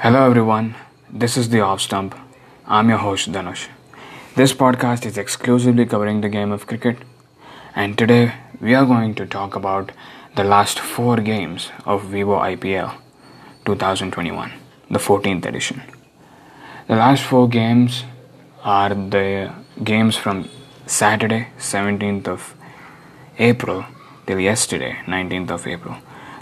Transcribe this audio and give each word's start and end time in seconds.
Hello 0.00 0.26
everyone, 0.26 0.74
this 1.10 1.38
is 1.38 1.48
the 1.48 1.60
Off 1.60 1.80
Stump. 1.80 2.14
I'm 2.66 2.90
your 2.90 2.98
host 2.98 3.32
Dhanush. 3.32 3.68
This 4.34 4.52
podcast 4.52 5.06
is 5.06 5.16
exclusively 5.16 5.86
covering 5.86 6.20
the 6.20 6.28
game 6.28 6.52
of 6.52 6.66
cricket, 6.66 6.98
and 7.74 7.96
today 7.96 8.34
we 8.60 8.74
are 8.74 8.84
going 8.84 9.14
to 9.14 9.24
talk 9.24 9.56
about 9.56 9.92
the 10.34 10.44
last 10.44 10.78
four 10.78 11.16
games 11.16 11.70
of 11.86 12.04
Vivo 12.04 12.38
IPL 12.38 12.92
2021, 13.64 14.52
the 14.90 14.98
14th 14.98 15.46
edition. 15.46 15.80
The 16.88 16.96
last 16.96 17.22
four 17.22 17.48
games 17.48 18.04
are 18.64 18.90
the 18.90 19.50
games 19.82 20.14
from 20.14 20.50
Saturday, 20.84 21.48
17th 21.58 22.28
of 22.28 22.54
April, 23.38 23.86
till 24.26 24.40
yesterday, 24.40 24.98
19th 25.06 25.50
of 25.52 25.66
April. 25.66 25.96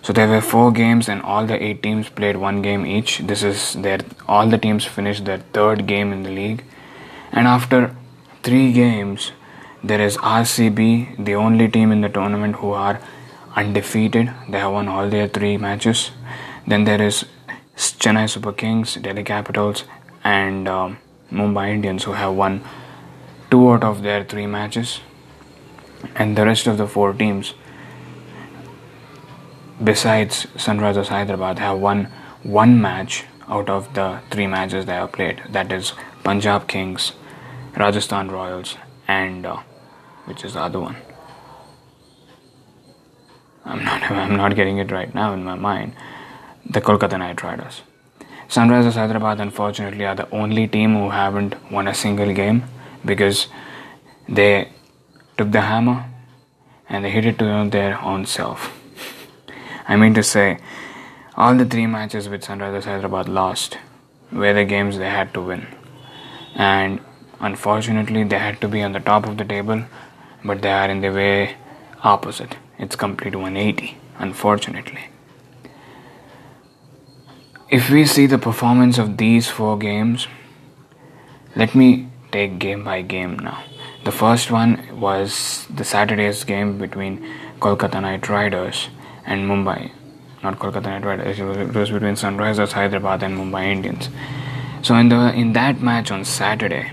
So 0.05 0.13
there 0.13 0.29
were 0.29 0.43
four 0.43 0.71
games, 0.71 1.09
and 1.09 1.23
all 1.23 1.47
the 1.47 1.57
eight 1.67 1.83
teams 1.83 2.11
played 2.11 2.37
one 2.37 2.61
game 2.61 2.85
each. 2.85 3.21
This 3.21 3.43
is 3.43 3.73
their 3.85 4.01
all 4.29 4.47
the 4.55 4.59
teams 4.59 4.85
finished 4.85 5.25
their 5.25 5.39
third 5.59 5.87
game 5.87 6.13
in 6.13 6.25
the 6.25 6.35
league, 6.39 6.63
and 7.33 7.49
after 7.53 7.97
three 8.43 8.67
games, 8.75 9.33
there 9.83 10.03
is 10.09 10.19
RCB, 10.19 11.25
the 11.25 11.35
only 11.35 11.69
team 11.69 11.91
in 11.91 12.03
the 12.03 12.11
tournament 12.11 12.57
who 12.57 12.73
are 12.73 13.01
undefeated. 13.57 14.31
They 14.51 14.59
have 14.59 14.73
won 14.73 14.89
all 14.89 15.09
their 15.09 15.27
three 15.27 15.57
matches. 15.57 16.11
Then 16.67 16.85
there 16.85 17.01
is 17.01 17.25
Chennai 17.77 18.29
Super 18.29 18.53
Kings, 18.53 18.95
Delhi 18.97 19.25
Capitals, 19.25 19.85
and 20.23 20.69
um, 20.69 20.99
Mumbai 21.33 21.71
Indians 21.73 22.05
who 22.05 22.13
have 22.13 22.35
won 22.35 22.63
two 23.51 23.71
out 23.73 23.83
of 23.83 24.03
their 24.03 24.23
three 24.23 24.47
matches, 24.47 25.01
and 26.15 26.37
the 26.37 26.45
rest 26.45 26.67
of 26.67 26.77
the 26.77 26.87
four 26.87 27.15
teams 27.15 27.55
besides 29.83 30.47
Sunrisers 30.57 31.09
Hyderabad, 31.09 31.59
have 31.59 31.79
won 31.79 32.05
one 32.43 32.81
match 32.81 33.25
out 33.49 33.69
of 33.69 33.93
the 33.95 34.21
three 34.31 34.47
matches 34.47 34.87
they 34.87 34.95
have 34.95 35.13
played. 35.13 35.43
That 35.51 35.73
is 35.73 35.93
Punjab 36.23 36.69
Kings, 36.69 37.13
Rajasthan 37.77 38.31
Royals, 38.31 38.77
and 39.09 39.47
uh, 39.47 39.57
which 40.27 40.45
is 40.45 40.55
the 40.55 40.61
other 40.61 40.81
one. 40.81 40.97
I'm 43.65 43.85
not. 43.85 44.03
I'm 44.11 44.37
not 44.37 44.55
getting 44.55 44.79
it 44.79 44.91
right 44.91 45.15
now 45.15 45.33
in 45.33 45.45
my 45.45 45.55
mind. 45.55 45.95
The 46.69 46.81
Kolkata 46.81 47.19
Knight 47.19 47.43
Riders. 47.43 47.83
Sunrisers 48.49 48.95
Hyderabad, 48.95 49.41
unfortunately, 49.41 50.05
are 50.05 50.15
the 50.15 50.31
only 50.31 50.69
team 50.69 50.95
who 50.95 51.11
haven't 51.11 51.55
won 51.73 51.89
a 51.89 51.95
single 51.95 52.33
game 52.33 52.65
because 53.05 53.49
they 54.29 54.69
took 55.37 55.51
the 55.51 55.63
hammer 55.63 56.05
and 56.89 57.05
they 57.05 57.11
hit 57.11 57.25
it 57.25 57.39
to 57.39 57.69
their 57.71 58.01
own 58.01 58.27
self. 58.27 58.84
I 59.87 59.97
mean 59.97 60.15
to 60.15 60.23
say, 60.23 60.59
all 61.37 61.57
the 61.57 61.65
three 61.67 61.87
matches 61.87 62.29
which 62.29 62.43
Sunrisers 62.43 62.85
Hyderabad 62.85 63.29
lost 63.29 63.79
were 64.33 64.55
the 64.55 64.65
games 64.65 64.99
they 64.99 65.11
had 65.11 65.35
to 65.35 65.41
win. 65.41 65.67
And 66.55 67.01
unfortunately, 67.41 68.25
they 68.25 68.39
had 68.39 68.61
to 68.61 68.69
be 68.69 68.83
on 68.83 68.93
the 68.93 69.01
top 69.01 69.27
of 69.27 69.37
the 69.37 69.45
table, 69.45 69.85
but 70.45 70.63
they 70.63 70.73
are 70.73 70.89
in 70.89 71.01
the 71.01 71.11
way 71.11 71.57
opposite. 72.03 72.57
It's 72.79 72.97
complete 72.97 73.35
180, 73.35 73.97
unfortunately. 74.19 75.09
If 77.71 77.91
we 77.91 78.07
see 78.07 78.27
the 78.27 78.39
performance 78.39 78.99
of 78.99 79.17
these 79.17 79.49
four 79.49 79.77
games, 79.77 80.29
let 81.57 81.75
me 81.75 82.09
take 82.31 82.59
game 82.59 82.85
by 82.85 83.03
game 83.03 83.39
now. 83.39 83.63
The 84.05 84.13
first 84.13 84.51
one 84.51 85.01
was 85.01 85.67
the 85.69 85.85
Saturday's 85.85 86.45
game 86.45 86.79
between 86.79 87.27
Kolkata 87.61 88.01
Knight 88.01 88.29
Riders 88.29 88.89
and 89.27 89.49
Mumbai, 89.49 89.91
not 90.43 90.59
Kolkata 90.59 90.85
Knight 90.85 91.05
Riders. 91.05 91.39
It 91.39 91.45
was, 91.45 91.57
it 91.57 91.75
was 91.75 91.91
between 91.91 92.15
Sunrisers 92.15 92.73
Hyderabad 92.73 93.23
and 93.23 93.37
Mumbai 93.37 93.67
Indians. 93.67 94.09
So 94.83 94.95
in 94.97 95.09
the 95.09 95.33
in 95.33 95.53
that 95.55 95.81
match 95.81 96.11
on 96.11 96.25
Saturday, 96.25 96.93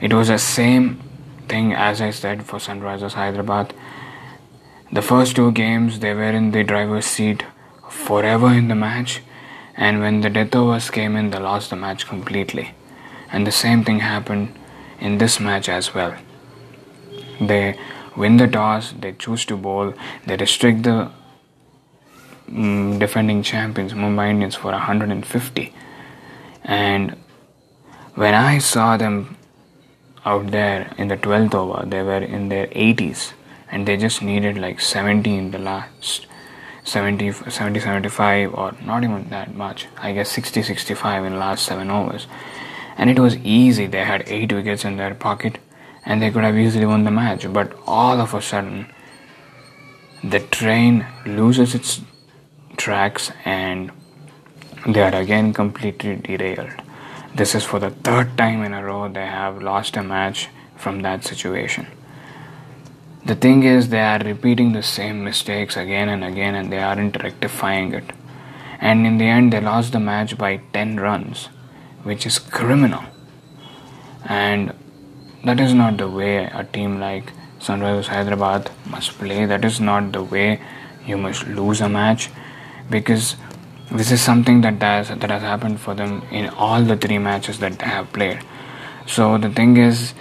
it 0.00 0.12
was 0.12 0.28
the 0.28 0.38
same 0.38 1.00
thing 1.48 1.72
as 1.72 2.00
I 2.00 2.10
said 2.10 2.44
for 2.44 2.58
Sunrisers 2.58 3.12
Hyderabad. 3.12 3.74
The 4.92 5.02
first 5.02 5.34
two 5.36 5.50
games 5.52 6.00
they 6.00 6.14
were 6.14 6.30
in 6.30 6.50
the 6.50 6.62
driver's 6.62 7.06
seat 7.06 7.44
forever 7.88 8.52
in 8.52 8.68
the 8.68 8.74
match, 8.74 9.22
and 9.76 10.00
when 10.00 10.20
the 10.20 10.30
death 10.30 10.54
overs 10.54 10.90
came 10.90 11.16
in, 11.16 11.30
they 11.30 11.38
lost 11.38 11.70
the 11.70 11.76
match 11.76 12.06
completely. 12.06 12.74
And 13.32 13.46
the 13.46 13.52
same 13.52 13.82
thing 13.82 14.00
happened 14.00 14.54
in 15.00 15.18
this 15.18 15.40
match 15.40 15.68
as 15.68 15.94
well. 15.94 16.14
They 17.40 17.78
win 18.16 18.36
the 18.36 18.46
toss, 18.46 18.92
they 18.92 19.12
choose 19.12 19.44
to 19.46 19.56
bowl, 19.56 19.94
they 20.26 20.36
restrict 20.36 20.82
the 20.82 21.10
um, 22.48 22.98
defending 22.98 23.42
champions 23.42 23.92
Mumbai 23.92 24.30
Indians 24.30 24.54
for 24.54 24.70
150. 24.70 25.72
And 26.64 27.16
when 28.14 28.34
I 28.34 28.58
saw 28.58 28.96
them 28.96 29.36
out 30.24 30.50
there 30.50 30.92
in 30.96 31.08
the 31.08 31.16
12th 31.16 31.54
over, 31.54 31.86
they 31.86 32.02
were 32.02 32.22
in 32.22 32.48
their 32.48 32.66
80s 32.68 33.32
and 33.70 33.86
they 33.86 33.96
just 33.96 34.22
needed 34.22 34.56
like 34.56 34.80
70 34.80 35.36
in 35.36 35.50
the 35.50 35.58
last 35.58 36.26
70, 36.84 37.32
70 37.32 37.80
75 37.80 38.54
or 38.54 38.76
not 38.84 39.02
even 39.04 39.28
that 39.30 39.54
much. 39.54 39.88
I 39.98 40.12
guess 40.12 40.30
60 40.30 40.62
65 40.62 41.24
in 41.24 41.38
last 41.38 41.66
7 41.66 41.90
overs. 41.90 42.26
And 42.96 43.10
it 43.10 43.18
was 43.18 43.36
easy. 43.38 43.86
They 43.86 44.04
had 44.04 44.22
8 44.26 44.52
wickets 44.52 44.84
in 44.84 44.96
their 44.96 45.14
pocket 45.14 45.58
and 46.06 46.20
they 46.20 46.30
could 46.30 46.44
have 46.44 46.56
easily 46.56 46.86
won 46.86 47.04
the 47.04 47.10
match. 47.10 47.50
But 47.52 47.72
all 47.86 48.20
of 48.20 48.34
a 48.34 48.42
sudden, 48.42 48.86
the 50.22 50.40
train 50.40 51.06
loses 51.26 51.74
its 51.74 52.00
tracks 52.76 53.30
and 53.44 53.90
they 54.86 55.02
are 55.02 55.14
again 55.14 55.52
completely 55.52 56.16
derailed. 56.16 56.72
This 57.34 57.54
is 57.54 57.64
for 57.64 57.78
the 57.78 57.90
third 57.90 58.36
time 58.36 58.62
in 58.62 58.74
a 58.74 58.84
row 58.84 59.08
they 59.08 59.26
have 59.26 59.62
lost 59.62 59.96
a 59.96 60.02
match 60.02 60.48
from 60.76 61.00
that 61.00 61.24
situation. 61.24 61.86
The 63.24 63.34
thing 63.34 63.62
is, 63.62 63.88
they 63.88 64.00
are 64.00 64.18
repeating 64.18 64.72
the 64.72 64.82
same 64.82 65.24
mistakes 65.24 65.78
again 65.78 66.10
and 66.10 66.22
again 66.22 66.54
and 66.54 66.70
they 66.70 66.78
aren't 66.78 67.22
rectifying 67.22 67.94
it. 67.94 68.04
And 68.80 69.06
in 69.06 69.16
the 69.16 69.24
end, 69.24 69.52
they 69.52 69.60
lost 69.60 69.92
the 69.92 70.00
match 70.00 70.36
by 70.36 70.58
10 70.74 71.00
runs, 71.00 71.46
which 72.02 72.26
is 72.26 72.38
criminal. 72.38 73.02
And 74.26 74.74
that 75.44 75.60
is 75.60 75.74
not 75.74 75.98
the 75.98 76.08
way 76.08 76.44
a 76.44 76.64
team 76.64 77.00
like 77.00 77.32
Sunrisers 77.60 78.06
Hyderabad 78.06 78.70
must 78.86 79.18
play. 79.18 79.44
That 79.46 79.64
is 79.64 79.80
not 79.80 80.12
the 80.12 80.22
way 80.22 80.60
you 81.06 81.16
must 81.16 81.46
lose 81.46 81.80
a 81.80 81.88
match 81.88 82.30
because 82.90 83.36
this 83.90 84.10
is 84.10 84.20
something 84.20 84.62
that 84.62 84.82
has 84.82 85.08
that 85.08 85.30
has 85.30 85.42
happened 85.42 85.80
for 85.80 85.94
them 85.94 86.22
in 86.30 86.48
all 86.50 86.82
the 86.82 86.96
three 86.96 87.18
matches 87.18 87.58
that 87.58 87.78
they 87.78 87.86
have 87.86 88.12
played. 88.12 88.40
So 89.06 89.38
the 89.38 89.50
thing 89.50 89.76
is, 89.76 90.14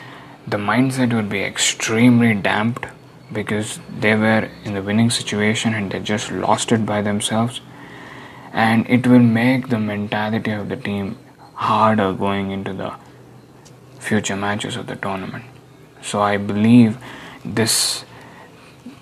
the 0.46 0.58
mindset 0.58 1.14
would 1.14 1.30
be 1.30 1.42
extremely 1.42 2.34
damped 2.34 2.86
because 3.32 3.80
they 4.00 4.16
were 4.16 4.50
in 4.64 4.74
the 4.74 4.82
winning 4.82 5.10
situation 5.10 5.74
and 5.74 5.92
they 5.92 6.00
just 6.00 6.32
lost 6.32 6.72
it 6.72 6.86
by 6.86 7.02
themselves, 7.02 7.62
and 8.52 8.86
it 8.90 9.08
will 9.08 9.20
make 9.20 9.70
the 9.70 9.80
mentality 9.80 10.52
of 10.52 10.70
the 10.70 10.76
team 10.76 11.18
harder 11.56 12.14
going 12.14 12.52
into 12.52 12.74
the 12.74 12.94
future 14.04 14.36
matches 14.36 14.76
of 14.76 14.88
the 14.88 14.96
tournament. 14.96 15.46
So 16.02 16.22
I 16.22 16.38
believe 16.38 16.98
this 17.44 18.06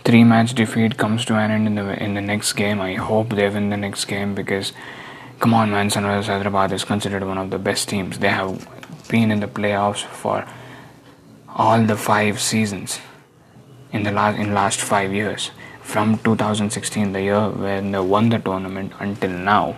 three 0.04 0.24
match 0.24 0.54
defeat 0.54 0.98
comes 0.98 1.26
to 1.26 1.36
an 1.36 1.52
end 1.52 1.68
in 1.68 1.76
the 1.76 2.04
in 2.04 2.14
the 2.14 2.22
next 2.22 2.54
game. 2.54 2.82
I 2.82 2.96
hope 2.96 3.30
they 3.30 3.50
win 3.50 3.70
the 3.70 3.78
next 3.78 4.06
game 4.06 4.36
because 4.36 4.74
come 5.40 5.54
on 5.54 5.72
man, 5.72 5.90
Sunrisers 5.90 6.28
Hyderabad 6.28 6.72
is 6.72 6.84
considered 6.84 7.24
one 7.24 7.38
of 7.38 7.50
the 7.50 7.60
best 7.60 7.90
teams. 7.90 8.20
They 8.20 8.30
have 8.30 8.68
been 9.10 9.32
in 9.32 9.40
the 9.40 9.48
playoffs 9.48 10.04
for 10.04 10.46
all 11.48 11.84
the 11.84 11.98
five 11.98 12.40
seasons 12.40 13.00
in 13.92 14.04
the 14.04 14.12
last 14.12 14.40
in 14.40 14.54
last 14.54 14.80
five 14.80 15.14
years. 15.14 15.52
From 15.82 16.18
2016, 16.20 17.12
the 17.12 17.22
year 17.22 17.50
when 17.50 17.92
they 17.92 18.00
won 18.00 18.30
the 18.30 18.40
tournament 18.40 18.94
until 19.00 19.32
now, 19.32 19.76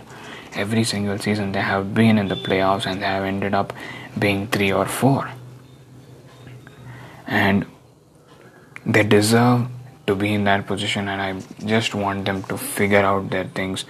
every 0.54 0.84
single 0.84 1.18
season 1.18 1.52
they 1.52 1.60
have 1.60 1.94
been 1.94 2.18
in 2.18 2.28
the 2.28 2.36
playoffs 2.36 2.86
and 2.86 3.02
they 3.02 3.06
have 3.06 3.24
ended 3.24 3.54
up 3.54 3.72
being 4.18 4.46
three 4.48 4.72
or 4.72 4.86
four. 4.86 5.30
And 7.26 7.66
they 8.86 9.02
deserve 9.02 9.68
to 10.06 10.14
be 10.14 10.34
in 10.34 10.44
that 10.44 10.66
position, 10.66 11.08
and 11.08 11.20
I 11.22 11.66
just 11.66 11.94
want 11.94 12.26
them 12.26 12.42
to 12.44 12.58
figure 12.58 13.00
out 13.00 13.30
their 13.30 13.44
things, 13.44 13.84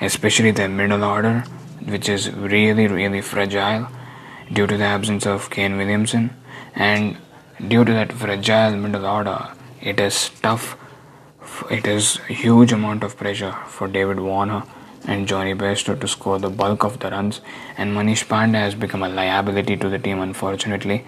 especially 0.00 0.50
their 0.50 0.68
middle 0.68 1.02
order, 1.02 1.44
which 1.86 2.08
is 2.08 2.30
really, 2.30 2.86
really 2.86 3.20
fragile 3.20 3.88
due 4.52 4.66
to 4.66 4.76
the 4.76 4.84
absence 4.84 5.26
of 5.26 5.50
Kane 5.50 5.76
Williamson. 5.76 6.30
And 6.74 7.16
due 7.68 7.84
to 7.84 7.92
that 7.92 8.12
fragile 8.12 8.76
middle 8.76 9.06
order, 9.06 9.48
it 9.80 9.98
is 9.98 10.30
tough, 10.42 10.76
it 11.70 11.86
is 11.86 12.20
a 12.28 12.34
huge 12.34 12.72
amount 12.72 13.02
of 13.02 13.16
pressure 13.16 13.52
for 13.66 13.88
David 13.88 14.20
Warner 14.20 14.62
and 15.06 15.28
Jonny 15.28 15.54
Bairstow 15.54 16.00
to 16.00 16.08
score 16.08 16.38
the 16.38 16.50
bulk 16.50 16.84
of 16.84 17.00
the 17.00 17.10
runs, 17.10 17.40
and 17.76 17.96
Manish 17.96 18.26
Pandey 18.26 18.60
has 18.60 18.74
become 18.74 19.02
a 19.02 19.08
liability 19.08 19.76
to 19.76 19.88
the 19.88 19.98
team, 19.98 20.20
unfortunately. 20.20 21.04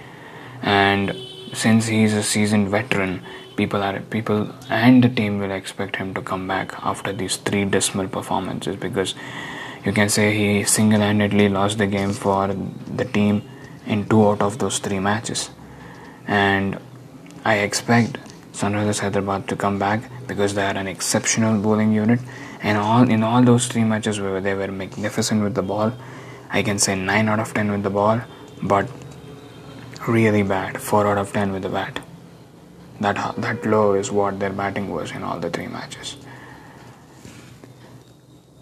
And 0.63 1.17
since 1.53 1.87
he 1.87 2.05
is 2.05 2.15
a 2.15 2.23
seasoned 2.23 2.69
veteran, 2.69 3.23
people 3.57 3.83
are 3.83 4.01
people 4.01 4.51
and 4.69 5.03
the 5.03 5.09
team 5.09 5.39
will 5.39 5.51
expect 5.51 5.97
him 5.97 6.13
to 6.15 6.21
come 6.21 6.47
back 6.47 6.75
after 6.83 7.13
these 7.13 7.37
three 7.37 7.65
dismal 7.65 8.09
performances 8.09 8.77
because 8.77 9.15
you 9.85 9.93
can 9.93 10.09
say 10.09 10.35
he 10.37 10.65
single 10.65 11.01
handedly 11.01 11.49
lost 11.49 11.79
the 11.79 11.87
game 11.87 12.13
for 12.13 12.49
the 12.95 13.05
team 13.05 13.43
in 13.87 14.07
two 14.09 14.27
out 14.29 14.43
of 14.43 14.59
those 14.59 14.79
three 14.79 14.99
matches. 14.99 15.51
And 16.27 16.79
I 17.45 17.59
expect 17.59 18.19
Sunrisers 18.53 18.99
Hyderabad 19.01 19.49
to 19.49 19.57
come 19.57 19.79
back 19.79 20.11
because 20.27 20.55
they 20.55 20.67
are 20.67 20.77
an 20.77 20.89
exceptional 20.89 21.61
bowling 21.61 21.93
unit. 21.93 22.21
And 22.67 22.79
all 22.79 23.09
in 23.17 23.23
all 23.23 23.43
those 23.49 23.69
three 23.69 23.85
matches 23.85 24.17
they 24.19 24.55
were 24.61 24.73
magnificent 24.83 25.43
with 25.43 25.55
the 25.55 25.63
ball, 25.63 25.93
I 26.51 26.63
can 26.69 26.79
say 26.79 26.97
9 26.97 27.29
out 27.29 27.39
of 27.39 27.55
10 27.55 27.71
with 27.71 27.83
the 27.85 27.91
ball, 27.91 28.21
but 28.63 28.91
really 30.09 30.43
bad 30.43 30.81
4 30.81 31.07
out 31.07 31.19
of 31.19 31.33
10 31.33 31.53
with 31.53 31.63
the 31.63 31.69
bat. 31.69 32.01
That, 33.01 33.37
that 33.37 33.65
low 33.65 33.93
is 33.95 34.11
what 34.11 34.41
their 34.41 34.51
batting 34.51 34.91
was 34.91 35.13
in 35.13 35.23
all 35.23 35.39
the 35.39 35.51
three 35.51 35.69
matches. 35.69 36.17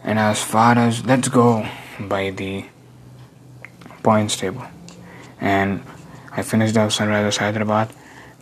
And 0.02 0.18
as 0.18 0.42
far 0.42 0.76
as 0.76 1.04
let's 1.06 1.28
go 1.28 1.66
by 1.98 2.30
the 2.30 2.66
points 4.02 4.36
table, 4.36 4.66
and 5.40 5.82
I 6.36 6.42
finished 6.42 6.76
off 6.76 6.90
Sunrisers 6.90 7.38
Hyderabad. 7.38 7.90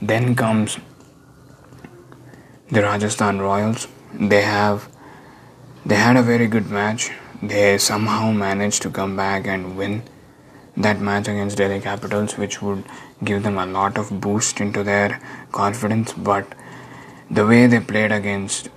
Then 0.00 0.35
comes 0.35 0.79
the 2.70 2.82
Rajasthan 2.82 3.41
Royals. 3.41 3.87
They 4.15 4.43
have 4.43 4.88
they 5.84 5.96
had 5.96 6.17
a 6.17 6.23
very 6.23 6.46
good 6.46 6.70
match. 6.70 7.11
They 7.43 7.76
somehow 7.79 8.31
managed 8.31 8.82
to 8.82 8.90
come 8.90 9.17
back 9.17 9.46
and 9.46 9.76
win 9.76 10.02
that 10.76 11.00
match 11.00 11.29
against 11.29 11.56
Delhi 11.56 11.81
Capitals, 11.81 12.38
which 12.38 12.62
would 12.62 12.84
give 13.25 13.43
them 13.43 13.58
a 13.58 13.67
lot 13.67 13.99
of 13.99 14.20
boost 14.20 14.61
into 14.61 14.82
their 14.84 15.20
confidence. 15.50 16.12
But 16.12 16.46
the 17.31 17.46
way 17.46 17.67
they 17.67 17.81
played 17.81 18.12
against 18.12 18.69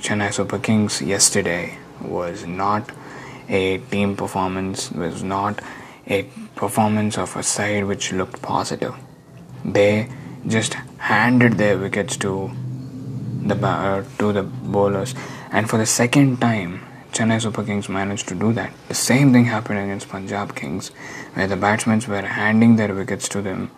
Chennai 0.00 0.32
Super 0.32 0.58
Kings 0.58 1.00
yesterday 1.00 1.78
was 2.02 2.46
not 2.46 2.90
a 3.48 3.78
team 3.78 4.16
performance, 4.16 4.90
was 4.90 5.22
not 5.22 5.60
a 6.06 6.24
performance 6.56 7.16
of 7.16 7.36
a 7.36 7.42
side 7.42 7.84
which 7.84 8.12
looked 8.12 8.42
positive. 8.42 8.94
They 9.64 10.08
just 10.46 10.74
handed 10.98 11.54
their 11.54 11.78
wickets 11.78 12.16
to 12.18 12.50
the 13.40 14.04
to 14.18 14.32
the 14.32 14.42
bowlers, 14.42 15.14
and 15.50 15.68
for 15.68 15.78
the 15.78 15.86
second 15.86 16.40
time, 16.40 16.80
Chennai 17.12 17.40
Super 17.42 17.64
Kings 17.64 17.88
managed 17.88 18.28
to 18.28 18.34
do 18.34 18.52
that. 18.52 18.72
The 18.88 18.94
same 18.94 19.32
thing 19.32 19.46
happened 19.46 19.78
against 19.78 20.08
Punjab 20.08 20.54
Kings, 20.54 20.88
where 21.34 21.46
the 21.46 21.56
batsmen 21.56 22.00
were 22.08 22.22
handing 22.22 22.76
their 22.76 22.94
wickets 22.94 23.28
to 23.30 23.42
them, 23.42 23.70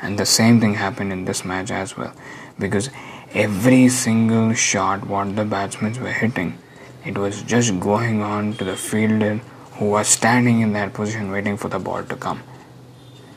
and 0.00 0.18
the 0.18 0.26
same 0.26 0.60
thing 0.60 0.74
happened 0.74 1.12
in 1.12 1.24
this 1.24 1.44
match 1.44 1.70
as 1.70 1.96
well, 1.96 2.14
because 2.58 2.90
every 3.34 3.88
single 3.88 4.54
shot 4.54 5.06
what 5.06 5.36
the 5.36 5.44
batsmen 5.44 6.00
were 6.02 6.12
hitting 6.12 6.56
it 7.04 7.16
was 7.16 7.42
just 7.42 7.78
going 7.80 8.22
on 8.22 8.54
to 8.54 8.64
the 8.64 8.76
fielder 8.76 9.36
who 9.76 9.90
was 9.90 10.08
standing 10.08 10.60
in 10.60 10.72
that 10.72 10.92
position 10.92 11.30
waiting 11.30 11.56
for 11.56 11.68
the 11.68 11.78
ball 11.78 12.02
to 12.04 12.16
come. 12.16 12.42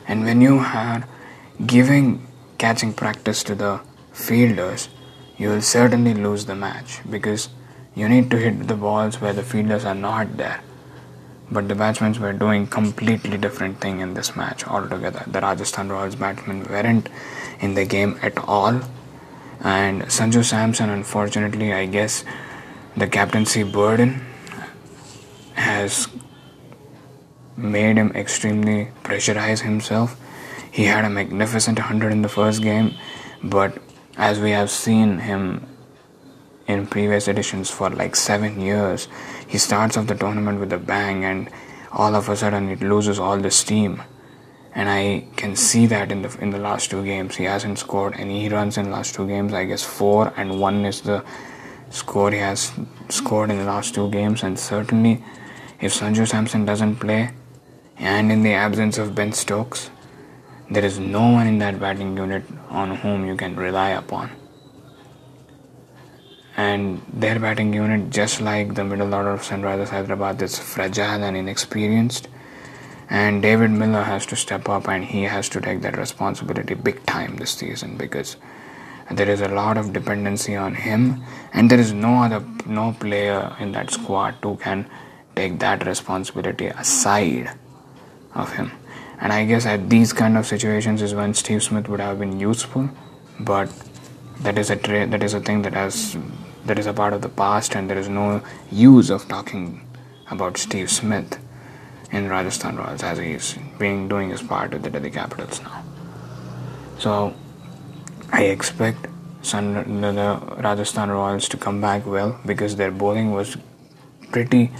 And 0.06 0.24
when 0.24 0.40
you 0.40 0.58
are 0.58 1.08
giving 1.64 2.26
catching 2.58 2.92
practice 2.92 3.42
to 3.44 3.54
the 3.54 3.80
fielders, 4.12 4.88
you 5.38 5.48
will 5.48 5.62
certainly 5.62 6.14
lose 6.14 6.44
the 6.46 6.54
match 6.54 7.00
because 7.08 7.48
you 7.94 8.08
need 8.08 8.30
to 8.30 8.38
hit 8.38 8.68
the 8.68 8.74
balls 8.74 9.20
where 9.20 9.32
the 9.32 9.42
fielders 9.42 9.84
are 9.84 9.94
not 9.94 10.36
there. 10.36 10.60
But 11.50 11.68
the 11.68 11.74
batsmen 11.74 12.18
were 12.20 12.32
doing 12.32 12.66
completely 12.66 13.36
different 13.36 13.80
thing 13.80 14.00
in 14.00 14.14
this 14.14 14.34
match 14.34 14.66
altogether. 14.66 15.24
The 15.26 15.40
Rajasthan 15.40 15.90
Royals 15.90 16.14
batsmen 16.16 16.64
weren't 16.64 17.08
in 17.60 17.74
the 17.74 17.84
game 17.84 18.18
at 18.22 18.38
all. 18.38 18.80
And 19.60 20.02
Sanju 20.02 20.44
Samson, 20.44 20.88
unfortunately, 20.88 21.72
I 21.72 21.86
guess 21.86 22.24
the 22.96 23.06
captaincy 23.06 23.62
burden 23.62 24.24
has 25.54 26.08
made 27.56 27.96
him 27.96 28.12
extremely 28.12 28.88
pressurize 29.04 29.60
himself. 29.60 30.18
He 30.70 30.84
had 30.84 31.04
a 31.04 31.10
magnificent 31.10 31.78
100 31.78 32.12
in 32.12 32.22
the 32.22 32.28
first 32.28 32.62
game, 32.62 32.94
but 33.42 33.78
as 34.16 34.40
we 34.40 34.50
have 34.50 34.70
seen 34.70 35.18
him 35.18 35.66
in 36.66 36.86
previous 36.86 37.28
editions 37.28 37.70
for 37.70 37.90
like 37.90 38.16
seven 38.16 38.60
years, 38.60 39.08
he 39.46 39.58
starts 39.58 39.96
off 39.96 40.06
the 40.06 40.14
tournament 40.14 40.60
with 40.60 40.72
a 40.72 40.78
bang 40.78 41.24
and 41.24 41.50
all 41.90 42.14
of 42.14 42.28
a 42.28 42.36
sudden 42.36 42.68
it 42.68 42.80
loses 42.80 43.18
all 43.18 43.38
the 43.38 43.50
steam. 43.50 44.02
And 44.74 44.88
I 44.88 45.26
can 45.36 45.54
see 45.54 45.86
that 45.86 46.10
in 46.10 46.22
the 46.22 46.34
in 46.40 46.48
the 46.50 46.58
last 46.58 46.90
two 46.90 47.04
games. 47.04 47.36
He 47.36 47.44
hasn't 47.44 47.78
scored 47.78 48.14
any 48.16 48.48
runs 48.48 48.78
in 48.78 48.90
last 48.90 49.14
two 49.14 49.26
games. 49.26 49.52
I 49.52 49.64
guess 49.64 49.82
four 49.82 50.32
and 50.34 50.58
one 50.58 50.86
is 50.86 51.02
the 51.02 51.22
score 51.90 52.30
he 52.30 52.38
has 52.38 52.72
scored 53.10 53.50
in 53.50 53.58
the 53.58 53.64
last 53.64 53.94
two 53.94 54.10
games, 54.10 54.42
and 54.42 54.58
certainly 54.58 55.22
if 55.80 55.92
Sanju 55.92 56.26
Samson 56.26 56.64
doesn't 56.64 56.96
play, 56.96 57.32
and 57.98 58.32
in 58.32 58.42
the 58.42 58.54
absence 58.54 58.96
of 58.96 59.14
Ben 59.14 59.32
Stokes, 59.32 59.90
there 60.74 60.84
is 60.84 60.98
no 60.98 61.30
one 61.30 61.46
in 61.46 61.58
that 61.58 61.78
batting 61.78 62.16
unit 62.16 62.44
on 62.70 62.96
whom 62.96 63.26
you 63.26 63.36
can 63.36 63.56
rely 63.56 63.90
upon. 63.90 64.30
And 66.56 67.02
their 67.12 67.38
batting 67.38 67.72
unit, 67.72 68.10
just 68.10 68.40
like 68.40 68.74
the 68.74 68.84
middle 68.84 69.14
order 69.14 69.30
of 69.30 69.42
Sunrisers 69.42 69.88
Hyderabad, 69.88 70.40
is 70.42 70.58
fragile 70.58 71.24
and 71.24 71.36
inexperienced. 71.36 72.28
And 73.10 73.42
David 73.42 73.70
Miller 73.70 74.02
has 74.02 74.24
to 74.26 74.36
step 74.36 74.68
up 74.68 74.88
and 74.88 75.04
he 75.04 75.22
has 75.24 75.48
to 75.50 75.60
take 75.60 75.82
that 75.82 75.98
responsibility 75.98 76.74
big 76.74 77.04
time 77.04 77.36
this 77.36 77.50
season 77.50 77.96
because 77.96 78.36
there 79.10 79.28
is 79.28 79.40
a 79.42 79.48
lot 79.48 79.76
of 79.76 79.92
dependency 79.92 80.56
on 80.56 80.74
him 80.74 81.22
and 81.52 81.70
there 81.70 81.80
is 81.80 81.92
no 81.92 82.22
other 82.22 82.42
no 82.64 82.96
player 82.98 83.54
in 83.60 83.72
that 83.72 83.90
squad 83.90 84.34
who 84.42 84.56
can 84.56 84.88
take 85.36 85.58
that 85.58 85.84
responsibility 85.84 86.68
aside 86.68 87.50
of 88.34 88.50
him 88.52 88.70
and 89.22 89.32
i 89.32 89.44
guess 89.50 89.66
at 89.72 89.88
these 89.88 90.12
kind 90.12 90.36
of 90.40 90.46
situations 90.46 91.02
is 91.06 91.14
when 91.20 91.32
steve 91.42 91.62
smith 91.62 91.88
would 91.88 92.00
have 92.00 92.18
been 92.18 92.38
useful. 92.38 92.90
But 93.40 93.72
that 94.40 94.58
is 94.58 94.70
a 94.70 94.76
tra- 94.76 95.06
that 95.12 95.22
is 95.22 95.34
a 95.34 95.40
thing 95.40 95.62
that 95.62 95.74
has 95.74 96.16
that 96.66 96.78
is 96.78 96.86
a 96.86 96.92
part 96.92 97.14
of 97.14 97.22
the 97.22 97.28
past 97.28 97.74
and 97.74 97.90
there 97.90 97.98
is 97.98 98.08
no 98.08 98.42
use 98.70 99.10
of 99.16 99.26
talking 99.28 99.64
about 100.30 100.58
steve 100.64 100.90
smith 100.90 101.38
in 102.10 102.28
rajasthan 102.28 102.76
royals 102.76 103.02
as 103.02 103.18
he 103.18 103.30
is 103.38 103.48
being 103.78 104.04
doing 104.12 104.30
his 104.34 104.42
part 104.42 104.76
with 104.76 104.82
the 104.82 104.90
delhi 104.90 105.10
capitals 105.10 105.62
now. 105.62 105.82
So 106.98 107.34
I 108.32 108.44
expect 108.44 109.08
Sun, 109.42 110.00
the 110.00 110.40
Rajasthan 110.58 111.10
Royals 111.10 111.48
to 111.48 111.56
come 111.56 111.80
back 111.80 112.06
well 112.06 112.38
because 112.46 112.76
their 112.76 112.92
bowling 112.92 113.32
was 113.32 113.56
pretty 114.30 114.70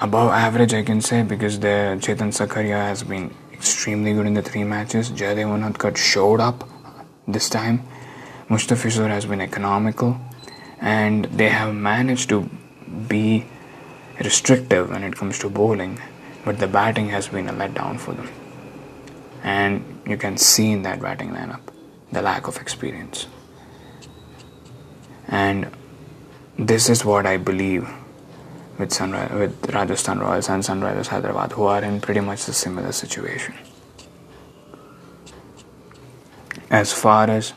above 0.00 0.32
average, 0.32 0.74
I 0.74 0.82
can 0.82 1.00
say, 1.00 1.22
because 1.22 1.60
the 1.60 1.96
Chetan 2.00 2.32
Sakariya 2.32 2.88
has 2.88 3.04
been 3.04 3.32
extremely 3.58 4.12
good 4.14 4.26
in 4.26 4.34
the 4.34 4.42
three 4.42 4.64
matches. 4.64 5.10
Jayadev 5.10 5.48
Unadkat 5.56 5.96
showed 5.96 6.40
up 6.40 6.68
this 7.26 7.48
time. 7.48 7.82
Mustafizur 8.48 9.08
has 9.08 9.26
been 9.26 9.40
economical, 9.40 10.18
and 10.80 11.24
they 11.26 11.48
have 11.48 11.74
managed 11.74 12.28
to 12.30 12.48
be 13.08 13.46
restrictive 14.20 14.90
when 14.90 15.02
it 15.04 15.16
comes 15.16 15.38
to 15.40 15.50
bowling, 15.50 16.00
but 16.44 16.58
the 16.58 16.66
batting 16.66 17.08
has 17.08 17.28
been 17.28 17.48
a 17.48 17.52
letdown 17.52 17.98
for 17.98 18.12
them. 18.12 18.28
And 19.42 20.00
you 20.06 20.16
can 20.16 20.36
see 20.36 20.70
in 20.72 20.82
that 20.82 21.00
batting 21.00 21.30
lineup 21.30 21.60
the 22.10 22.22
lack 22.22 22.46
of 22.46 22.56
experience. 22.56 23.26
And 25.28 25.70
this 26.58 26.88
is 26.88 27.04
what 27.04 27.26
I 27.26 27.36
believe 27.36 27.88
with, 28.78 28.92
Sunrise, 28.92 29.30
with 29.32 29.74
Rajasthan 29.74 30.20
Royals 30.20 30.48
and 30.48 30.62
Sunrisers 30.62 31.08
Hyderabad, 31.08 31.52
who 31.52 31.64
are 31.64 31.82
in 31.82 32.00
pretty 32.00 32.20
much 32.20 32.46
a 32.48 32.52
similar 32.52 32.92
situation. 32.92 33.54
As 36.70 36.92
far 36.92 37.28
as 37.30 37.54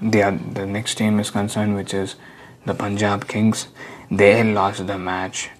the, 0.00 0.38
the 0.52 0.66
next 0.66 0.94
team 0.96 1.20
is 1.20 1.30
concerned, 1.30 1.76
which 1.76 1.92
is 1.92 2.16
the 2.64 2.74
Punjab 2.74 3.28
Kings, 3.28 3.68
they 4.10 4.42
lost 4.44 4.86
the 4.86 4.98
match 4.98 5.50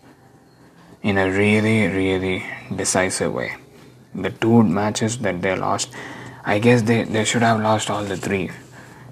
in 1.03 1.19
a 1.19 1.31
really, 1.31 1.87
really 1.89 2.45
decisive 2.75 3.33
way. 3.33 3.57
The 4.15 4.31
two 4.31 4.63
matches 4.63 5.19
that 5.19 5.43
they 5.43 5.57
lost, 5.57 5.91
I 6.45 6.59
guess 6.59 6.83
they, 6.83 7.05
they 7.05 7.25
should 7.25 7.43
have 7.43 7.61
lost 7.61 7.91
all 7.91 8.05
the 8.05 8.17
three. 8.17 8.51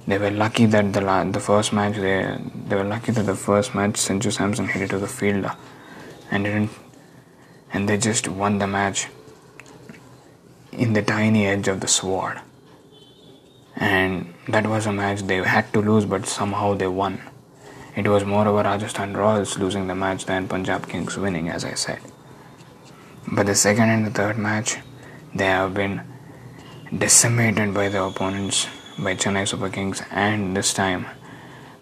They 0.07 0.19
were 0.19 0.31
lucky 0.31 0.67
that 0.67 0.93
the 0.93 1.01
the 1.33 1.41
first 1.41 1.73
match 1.73 1.95
they 1.95 2.37
they 2.69 2.77
were 2.77 2.85
lucky 2.85 3.13
that 3.13 3.27
the 3.27 3.37
first 3.37 3.75
match 3.75 3.95
Sanju 3.95 4.33
Samson 4.33 4.67
hit 4.67 4.83
it 4.83 4.91
to 4.91 4.99
the 4.99 5.07
fielder 5.07 5.49
uh, 5.49 5.57
and 6.31 6.45
didn't 6.45 6.71
and 7.73 7.89
they 7.89 7.97
just 7.97 8.27
won 8.27 8.59
the 8.59 8.67
match 8.67 9.07
in 10.73 10.93
the 10.95 11.03
tiny 11.03 11.47
edge 11.47 11.69
of 11.69 11.81
the 11.81 11.87
sword. 11.87 12.41
And 13.77 14.35
that 14.49 14.67
was 14.67 14.87
a 14.87 14.93
match 14.93 15.23
they 15.23 15.37
had 15.37 15.73
to 15.73 15.81
lose 15.81 16.05
but 16.05 16.27
somehow 16.27 16.75
they 16.75 16.89
won. 16.89 17.23
It 17.95 18.09
was 18.09 18.25
more 18.25 18.47
of 18.49 18.57
a 18.57 18.63
Rajasthan 18.65 19.17
Royals 19.17 19.57
losing 19.57 19.87
the 19.87 19.95
match 19.95 20.27
than 20.27 20.49
Punjab 20.49 20.89
Kings 20.89 21.17
winning 21.17 21.49
as 21.49 21.65
I 21.65 21.75
said. 21.75 22.01
But 23.31 23.47
the 23.47 23.55
second 23.55 23.89
and 23.91 24.07
the 24.07 24.11
third 24.11 24.37
match 24.37 24.79
they 25.33 25.45
have 25.47 25.75
been 25.75 26.03
decimated 26.99 27.73
by 27.73 27.89
the 27.89 28.03
opponents 28.03 28.67
by 28.99 29.15
Chennai 29.15 29.49
Super 29.49 29.69
Kings 29.69 30.03
and 30.11 30.57
this 30.57 30.73
time 30.75 31.07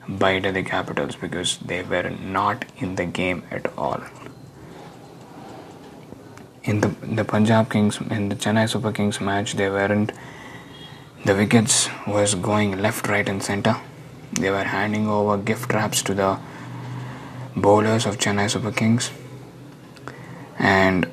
by 0.08 0.38
Delhi 0.38 0.62
Capitals 0.62 1.16
because 1.16 1.58
they 1.58 1.82
were 1.82 2.10
not 2.10 2.64
in 2.78 2.96
the 2.96 3.04
game 3.04 3.42
at 3.50 3.72
all. 3.76 4.02
in 6.62 6.80
the 6.80 6.88
the 7.18 7.24
Punjab 7.24 7.70
Kings 7.70 7.98
in 8.16 8.28
the 8.28 8.36
Chennai 8.36 8.68
Super 8.68 8.92
Kings 8.92 9.20
match 9.20 9.54
they 9.60 9.68
weren't 9.70 10.12
the 11.24 11.34
wickets 11.34 11.88
was 12.06 12.34
going 12.34 12.80
left 12.80 13.08
right 13.08 13.28
and 13.28 13.42
center. 13.42 13.76
They 14.32 14.50
were 14.50 14.64
handing 14.64 15.08
over 15.08 15.36
gift 15.36 15.72
wraps 15.72 16.02
to 16.02 16.14
the 16.14 16.38
bowlers 17.56 18.06
of 18.06 18.18
Chennai 18.18 18.50
Super 18.50 18.72
Kings. 18.72 19.10
And 20.58 21.06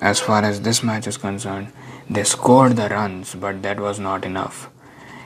as 0.00 0.20
far 0.20 0.42
as 0.42 0.60
this 0.62 0.82
match 0.82 1.06
is 1.06 1.16
concerned 1.16 1.72
they 2.08 2.24
scored 2.24 2.76
the 2.76 2.88
runs 2.88 3.34
but 3.34 3.62
that 3.62 3.80
was 3.80 3.98
not 3.98 4.24
enough 4.24 4.68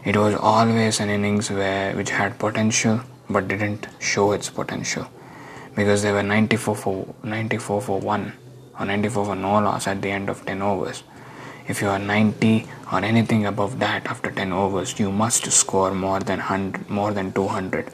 it 0.05 0.17
was 0.17 0.35
always 0.35 1.00
an 1.00 1.11
innings 1.11 1.50
where 1.50 1.95
which 1.97 2.11
had 2.11 2.38
potential 2.38 3.00
but 3.28 3.49
didn't 3.49 3.87
show 3.99 4.33
its 4.33 4.49
potential 4.49 5.07
because 5.75 6.02
they 6.02 6.12
were 6.12 6.23
94 6.23 6.76
for 6.76 7.14
94 7.23 7.83
for 7.83 8.00
1 8.00 8.33
or 8.78 8.87
94 8.87 9.25
for 9.26 9.37
no 9.37 9.59
loss 9.59 9.87
at 9.87 10.02
the 10.02 10.11
end 10.11 10.28
of 10.28 10.45
10 10.47 10.62
overs. 10.62 11.02
If 11.67 11.83
you 11.83 11.88
are 11.88 11.99
90 11.99 12.67
or 12.93 13.05
anything 13.05 13.45
above 13.45 13.78
that 13.81 14.07
after 14.07 14.31
10 14.31 14.52
overs, 14.52 14.99
you 14.99 15.12
must 15.12 15.50
score 15.52 15.93
more 15.93 16.21
than 16.21 16.38
100, 16.38 16.88
more 16.88 17.12
than 17.12 17.33
200, 17.33 17.90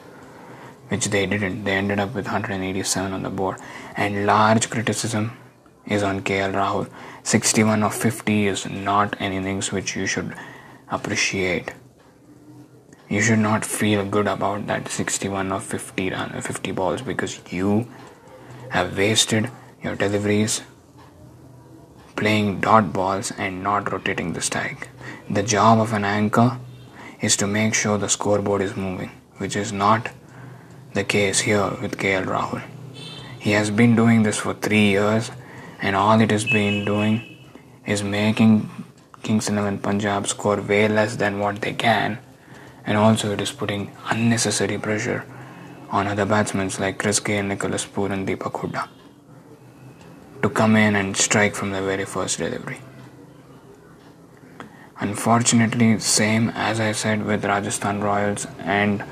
which 0.87 1.05
they 1.07 1.25
didn't. 1.25 1.63
They 1.65 1.73
ended 1.73 1.99
up 1.99 2.13
with 2.15 2.25
187 2.25 3.11
on 3.11 3.23
the 3.23 3.29
board, 3.29 3.57
and 3.97 4.25
large 4.25 4.69
criticism 4.69 5.37
is 5.85 6.03
on 6.03 6.21
KL 6.21 6.53
Rahul. 6.53 6.89
61 7.23 7.83
of 7.83 7.93
50 7.93 8.47
is 8.47 8.65
not 8.65 9.15
an 9.19 9.33
innings 9.33 9.71
which 9.71 9.95
you 9.95 10.07
should 10.07 10.33
appreciate. 10.89 11.73
You 13.09 13.21
should 13.21 13.39
not 13.39 13.65
feel 13.65 14.05
good 14.05 14.27
about 14.27 14.67
that 14.67 14.89
61 14.89 15.51
or 15.51 15.59
50 15.59 16.09
run, 16.09 16.41
50 16.41 16.71
balls 16.71 17.01
because 17.01 17.39
you 17.51 17.87
have 18.69 18.97
wasted 18.97 19.49
your 19.83 19.95
deliveries 19.95 20.63
playing 22.15 22.61
dot 22.61 22.91
balls 22.93 23.31
and 23.37 23.61
not 23.61 23.91
rotating 23.91 24.33
the 24.33 24.41
stack. 24.41 24.89
The 25.29 25.43
job 25.43 25.79
of 25.79 25.93
an 25.93 26.05
anchor 26.05 26.57
is 27.21 27.37
to 27.37 27.47
make 27.47 27.73
sure 27.73 27.97
the 27.97 28.09
scoreboard 28.09 28.61
is 28.61 28.75
moving, 28.75 29.11
which 29.37 29.55
is 29.55 29.71
not 29.71 30.09
the 30.93 31.03
case 31.03 31.39
here 31.41 31.69
with 31.81 31.97
KL 31.97 32.25
Rahul. 32.25 32.63
He 33.39 33.51
has 33.51 33.69
been 33.69 33.95
doing 33.95 34.23
this 34.23 34.37
for 34.37 34.53
three 34.53 34.89
years, 34.89 35.29
and 35.81 35.95
all 35.95 36.19
it 36.19 36.31
has 36.31 36.45
been 36.45 36.85
doing 36.85 37.37
is 37.85 38.01
making 38.01 38.69
Kings 39.21 39.49
11 39.49 39.79
Punjab 39.79 40.27
score 40.27 40.61
way 40.61 40.87
less 40.87 41.15
than 41.17 41.39
what 41.39 41.61
they 41.61 41.73
can, 41.73 42.17
and 42.85 42.97
also 42.97 43.31
it 43.33 43.41
is 43.41 43.51
putting 43.51 43.91
unnecessary 44.09 44.77
pressure 44.77 45.25
on 45.89 46.07
other 46.07 46.25
batsmen 46.25 46.69
like 46.79 46.99
Chris 46.99 47.19
Gayle, 47.19 47.43
Nicholas 47.43 47.85
Pooran, 47.85 48.13
and 48.13 48.27
Deepak 48.27 48.53
Hooda 48.53 48.89
to 50.41 50.49
come 50.49 50.75
in 50.75 50.95
and 50.95 51.17
strike 51.17 51.55
from 51.55 51.71
the 51.71 51.81
very 51.81 52.05
first 52.05 52.37
delivery. 52.37 52.79
Unfortunately, 54.99 55.99
same 55.99 56.49
as 56.49 56.79
I 56.79 56.91
said 56.91 57.25
with 57.25 57.43
Rajasthan 57.43 58.01
Royals 58.01 58.45
and 58.59 59.03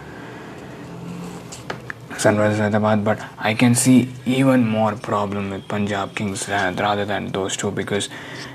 Sunrisers 2.18 2.60
Hyderabad, 2.60 3.04
but 3.04 3.20
I 3.38 3.54
can 3.54 3.76
see 3.76 4.10
even 4.26 4.68
more 4.68 4.96
problem 4.96 5.50
with 5.50 5.68
Punjab 5.68 6.16
Kings 6.16 6.48
rather 6.48 7.06
than 7.06 7.32
those 7.32 7.58
two 7.58 7.72
because 7.72 8.10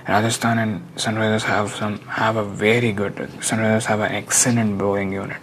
Rajasthan 0.09 0.59
and 0.59 0.97
Sunrisers 0.97 1.43
have 1.43 1.75
some 1.75 1.99
have 2.01 2.37
a 2.37 2.45
very 2.45 2.93
good 2.93 3.17
Sunrisers 3.51 3.87
have 3.87 4.01
an 4.01 4.13
excellent 4.13 4.79
bowling 4.79 5.13
unit. 5.13 5.39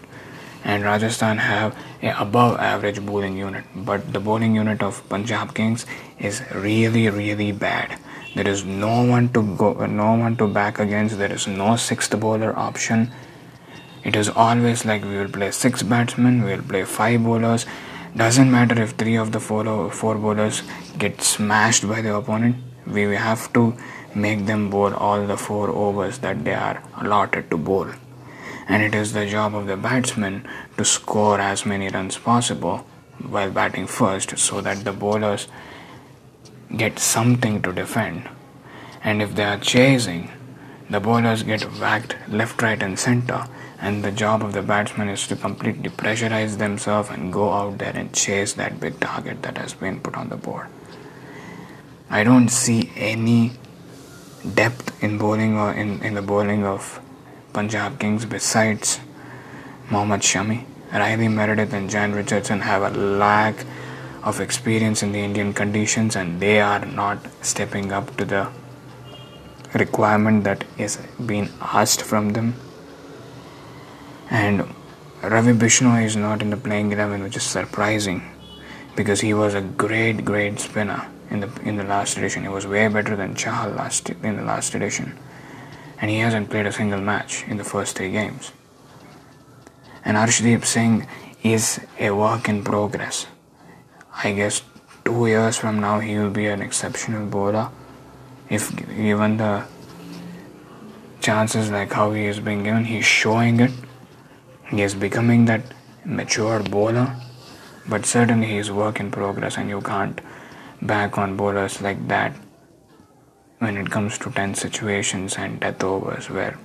And 0.63 0.83
Rajasthan 0.83 1.37
have 1.37 1.77
a 2.01 2.15
above 2.19 2.59
average 2.59 3.05
bowling 3.05 3.37
unit. 3.37 3.65
But 3.75 4.11
the 4.13 4.19
bowling 4.19 4.55
unit 4.55 4.81
of 4.81 5.07
Punjab 5.09 5.53
Kings 5.53 5.85
is 6.19 6.41
really 6.53 7.09
really 7.09 7.51
bad. 7.51 7.99
There 8.35 8.47
is 8.47 8.65
no 8.65 9.03
one 9.03 9.29
to 9.33 9.43
go 9.55 9.73
no 9.85 10.13
one 10.13 10.35
to 10.37 10.47
back 10.47 10.79
against. 10.79 11.17
There 11.17 11.31
is 11.31 11.47
no 11.47 11.75
sixth 11.75 12.19
bowler 12.19 12.57
option. 12.57 13.11
It 14.03 14.15
is 14.15 14.29
always 14.29 14.85
like 14.85 15.03
we 15.03 15.17
will 15.17 15.29
play 15.29 15.51
six 15.51 15.83
batsmen 15.83 16.43
we 16.43 16.55
will 16.55 16.63
play 16.63 16.83
five 16.83 17.23
bowlers 17.23 17.65
doesn't 18.15 18.51
matter 18.51 18.81
if 18.81 18.91
three 18.91 19.15
of 19.15 19.31
the 19.31 19.39
four, 19.39 19.91
four 19.91 20.15
bowlers 20.15 20.63
get 20.97 21.21
smashed 21.21 21.87
by 21.87 22.01
the 22.01 22.15
opponent 22.15 22.55
we 22.87 23.03
have 23.15 23.51
to 23.53 23.75
make 24.13 24.45
them 24.45 24.69
bowl 24.69 24.93
all 24.93 25.25
the 25.27 25.37
four 25.37 25.69
overs 25.69 26.19
that 26.19 26.43
they 26.45 26.53
are 26.53 26.81
allotted 27.01 27.49
to 27.49 27.57
bowl 27.57 27.87
and 28.67 28.81
it 28.83 28.95
is 28.95 29.13
the 29.13 29.25
job 29.27 29.53
of 29.53 29.67
the 29.67 29.77
batsman 29.77 30.47
to 30.77 30.85
score 30.85 31.39
as 31.39 31.65
many 31.65 31.89
runs 31.89 32.17
possible 32.17 32.85
while 33.29 33.51
batting 33.51 33.87
first 33.87 34.37
so 34.37 34.61
that 34.61 34.83
the 34.83 34.91
bowlers 34.91 35.47
get 36.75 36.99
something 36.99 37.61
to 37.61 37.71
defend. 37.71 38.27
And 39.03 39.21
if 39.21 39.35
they 39.35 39.43
are 39.43 39.57
chasing, 39.57 40.31
the 40.89 40.99
bowlers 40.99 41.43
get 41.43 41.61
whacked 41.79 42.15
left, 42.27 42.61
right, 42.61 42.81
and 42.81 42.97
center, 42.97 43.45
and 43.79 44.03
the 44.03 44.11
job 44.11 44.43
of 44.43 44.53
the 44.53 44.61
batsman 44.61 45.09
is 45.09 45.27
to 45.27 45.35
completely 45.35 45.89
pressurize 45.89 46.57
themselves 46.57 47.09
and 47.09 47.31
go 47.31 47.51
out 47.51 47.77
there 47.77 47.95
and 47.95 48.13
chase 48.13 48.53
that 48.53 48.79
big 48.79 48.99
target 48.99 49.41
that 49.43 49.57
has 49.57 49.73
been 49.73 49.99
put 49.99 50.15
on 50.15 50.29
the 50.29 50.37
board. 50.37 50.67
I 52.09 52.23
don't 52.23 52.49
see 52.49 52.91
any 52.95 53.53
depth 54.53 55.03
in 55.03 55.17
bowling 55.17 55.57
or 55.57 55.73
in, 55.73 56.01
in 56.03 56.13
the 56.13 56.21
bowling 56.21 56.65
of 56.65 57.01
Punjab 57.53 57.99
Kings 57.99 58.25
besides 58.25 58.99
Mohammad 59.89 60.21
Shami. 60.21 60.65
Riley 60.93 61.27
Meredith 61.27 61.73
and 61.73 61.89
Jan 61.89 62.13
Richardson 62.13 62.61
have 62.61 62.83
a 62.83 62.97
lack 62.97 63.65
of 64.23 64.39
experience 64.39 65.03
in 65.03 65.11
the 65.11 65.19
Indian 65.19 65.53
conditions 65.53 66.15
and 66.15 66.39
they 66.39 66.61
are 66.61 66.85
not 66.85 67.19
stepping 67.41 67.91
up 67.91 68.15
to 68.17 68.25
the 68.25 68.47
requirement 69.73 70.43
that 70.45 70.63
is 70.77 70.97
being 71.25 71.49
asked 71.61 72.01
from 72.01 72.29
them. 72.33 72.55
And 74.29 74.61
Ravi 75.21 75.53
Bishnoi 75.53 76.05
is 76.05 76.15
not 76.15 76.41
in 76.41 76.49
the 76.49 76.57
playing 76.57 76.91
11, 76.91 77.23
which 77.23 77.37
is 77.37 77.43
surprising 77.43 78.21
because 78.95 79.21
he 79.21 79.33
was 79.33 79.53
a 79.53 79.61
great, 79.61 80.25
great 80.25 80.59
spinner 80.59 81.07
in 81.29 81.39
the 81.41 81.49
in 81.63 81.75
the 81.77 81.83
last 81.83 82.17
edition. 82.17 82.43
He 82.43 82.49
was 82.49 82.65
way 82.65 82.87
better 82.87 83.15
than 83.15 83.35
Chahal 83.35 83.75
last 83.75 84.09
in 84.09 84.37
the 84.37 84.43
last 84.43 84.75
edition 84.75 85.17
and 85.99 86.11
he 86.11 86.19
hasn't 86.19 86.49
played 86.49 86.65
a 86.65 86.71
single 86.71 87.01
match 87.01 87.43
in 87.47 87.57
the 87.57 87.63
first 87.63 87.97
three 87.97 88.11
games. 88.11 88.51
And 90.03 90.17
Arshdeep 90.17 90.65
Singh 90.65 91.07
is 91.43 91.79
a 91.99 92.11
work 92.11 92.49
in 92.49 92.63
progress. 92.63 93.27
I 94.23 94.33
guess 94.33 94.61
two 95.03 95.27
years 95.27 95.57
from 95.57 95.79
now 95.79 95.99
he 95.99 96.17
will 96.17 96.29
be 96.29 96.47
an 96.47 96.61
exceptional 96.61 97.25
bowler 97.25 97.69
if 98.49 98.75
given 98.75 99.37
the 99.37 99.65
chances 101.21 101.71
like 101.71 101.91
how 101.91 102.11
he 102.11 102.25
is 102.25 102.39
being 102.39 102.63
given. 102.63 102.85
He's 102.85 103.05
showing 103.05 103.59
it. 103.59 103.71
He 104.69 104.81
is 104.81 104.95
becoming 104.95 105.45
that 105.45 105.61
mature 106.03 106.61
bowler, 106.61 107.15
but 107.87 108.05
certainly 108.05 108.47
he 108.47 108.57
is 108.57 108.71
work 108.71 108.99
in 108.99 109.11
progress, 109.11 109.57
and 109.57 109.69
you 109.69 109.81
can't 109.81 110.19
back 110.81 111.17
on 111.17 111.37
bowlers 111.37 111.81
like 111.81 112.07
that 112.07 112.33
when 113.59 113.77
it 113.77 113.89
comes 113.89 114.17
to 114.19 114.31
tense 114.31 114.59
situations 114.59 115.35
and 115.37 115.59
death 115.59 115.83
overs 115.83 116.29
where 116.29 116.57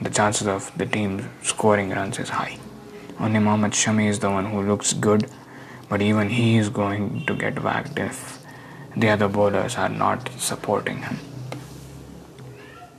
the 0.00 0.10
chances 0.10 0.46
of 0.46 0.70
the 0.76 0.86
team 0.86 1.28
scoring 1.42 1.90
runs 1.90 2.18
is 2.18 2.30
high. 2.30 2.58
Only 3.20 3.38
Mohammad 3.38 3.72
Shami 3.72 4.08
is 4.08 4.18
the 4.18 4.30
one 4.30 4.46
who 4.46 4.62
looks 4.62 4.92
good, 4.92 5.30
but 5.88 6.02
even 6.02 6.28
he 6.30 6.56
is 6.56 6.68
going 6.68 7.24
to 7.26 7.34
get 7.34 7.62
whacked 7.62 7.98
if 7.98 8.42
the 8.96 9.08
other 9.08 9.28
bowlers 9.28 9.76
are 9.76 9.88
not 9.88 10.28
supporting 10.38 11.02
him. 11.02 11.18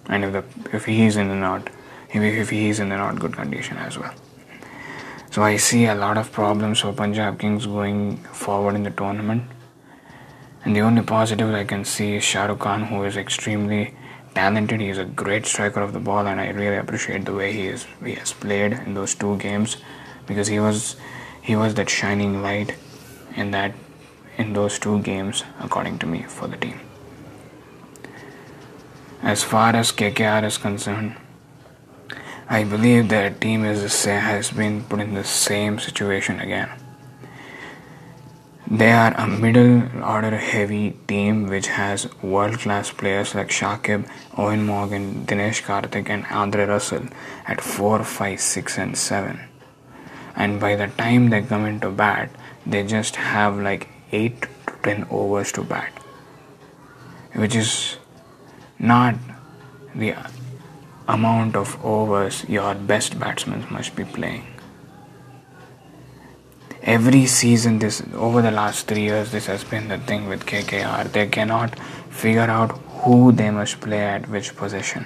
And 0.10 0.24
if 0.24 0.32
the 0.34 0.76
if 0.76 0.86
he 0.86 1.06
is 1.06 1.18
in 1.18 1.28
the 1.28 1.36
not 1.36 1.70
if, 2.10 2.24
if 2.24 2.50
he 2.50 2.70
is 2.70 2.80
in 2.80 2.90
the 2.90 2.98
not 2.98 3.20
good 3.20 3.34
condition 3.34 3.78
as 3.78 3.98
well. 3.98 4.14
So 5.38 5.44
I 5.44 5.58
see 5.58 5.86
a 5.86 5.94
lot 5.94 6.18
of 6.18 6.32
problems 6.32 6.80
for 6.80 6.92
Punjab 6.92 7.38
Kings 7.38 7.68
going 7.68 8.18
forward 8.34 8.74
in 8.74 8.82
the 8.82 8.90
tournament. 8.90 9.44
And 10.66 10.76
the 10.76 10.82
only 10.82 11.04
positive 11.04 11.54
I 11.54 11.64
can 11.64 11.86
see 11.86 12.16
is 12.16 12.24
Shah 12.24 12.46
Rukh 12.46 12.58
Khan, 12.58 12.86
who 12.86 13.04
is 13.04 13.18
extremely 13.18 13.94
talented. 14.34 14.82
He 14.82 14.90
is 14.90 14.98
a 14.98 15.06
great 15.06 15.46
striker 15.46 15.80
of 15.80 15.94
the 15.94 16.00
ball, 16.00 16.26
and 16.26 16.42
I 16.42 16.50
really 16.50 16.78
appreciate 16.78 17.26
the 17.26 17.36
way 17.36 17.54
he 17.54 17.68
is 17.68 17.86
he 18.04 18.16
has 18.16 18.34
played 18.34 18.74
in 18.74 18.96
those 18.96 19.14
two 19.14 19.38
games 19.38 19.78
because 20.26 20.48
he 20.48 20.60
was 20.60 20.96
he 21.44 21.56
was 21.56 21.76
that 21.76 21.88
shining 21.88 22.42
light 22.42 22.74
in 23.36 23.52
that 23.52 23.76
in 24.40 24.54
those 24.54 24.80
two 24.80 25.04
games, 25.04 25.44
according 25.60 26.00
to 26.00 26.08
me, 26.08 26.24
for 26.24 26.48
the 26.48 26.58
team. 26.58 26.80
As 29.22 29.44
far 29.44 29.76
as 29.76 29.92
KKR 29.92 30.44
is 30.46 30.58
concerned, 30.58 31.16
I 32.50 32.64
believe 32.64 33.10
their 33.10 33.30
team 33.30 33.66
is 33.66 34.06
has 34.06 34.52
been 34.52 34.84
put 34.86 35.02
in 35.02 35.16
the 35.16 35.26
same 35.26 35.80
situation 35.80 36.40
again. 36.40 36.70
They 38.70 38.92
are 38.92 39.14
a 39.18 39.28
middle 39.28 40.02
order 40.02 40.38
heavy 40.38 40.98
team 41.10 41.48
which 41.48 41.68
has 41.68 42.08
world 42.22 42.60
class 42.60 42.90
players 42.90 43.36
like 43.36 43.50
Shakib, 43.50 44.08
Eoin 44.32 44.64
Morgan, 44.66 45.26
Dinesh 45.26 45.62
Karthik, 45.64 46.10
and 46.10 46.26
Andre 46.28 46.66
Russell 46.66 47.08
at 47.46 47.60
4, 47.60 48.06
5, 48.06 48.40
6, 48.40 48.78
and 48.78 48.98
7. 48.98 49.40
And 50.36 50.60
by 50.60 50.78
the 50.78 50.88
time 50.88 51.30
they 51.30 51.42
come 51.42 51.66
into 51.66 51.90
bat, 51.90 52.30
they 52.66 52.84
just 52.84 53.18
have 53.18 53.60
like 53.60 53.90
8 54.14 54.42
to 54.42 54.74
10 54.84 55.08
overs 55.10 55.52
to 55.54 55.64
bat, 55.64 55.92
which 57.34 57.56
is 57.56 57.98
not 58.80 59.16
the 59.94 60.14
amount 61.08 61.56
of 61.56 61.78
overs 61.86 62.44
your 62.50 62.74
best 62.76 63.20
batsmen 63.20 63.66
must 63.72 63.96
be 63.96 64.04
playing. 64.04 64.46
Every 66.84 67.26
season, 67.26 67.80
this 67.80 68.02
over 68.14 68.42
the 68.42 68.52
last 68.52 68.88
three 68.88 69.02
years, 69.02 69.32
this 69.32 69.46
has 69.48 69.64
been 69.64 69.88
the 69.90 69.98
thing 69.98 70.28
with 70.30 70.46
KKR. 70.46 71.12
They 71.12 71.28
cannot 71.28 71.78
figure 72.10 72.50
out 72.58 72.78
who 73.04 73.32
they 73.32 73.50
must 73.52 73.82
play 73.82 74.00
at 74.00 74.30
which 74.30 74.56
position. 74.56 75.06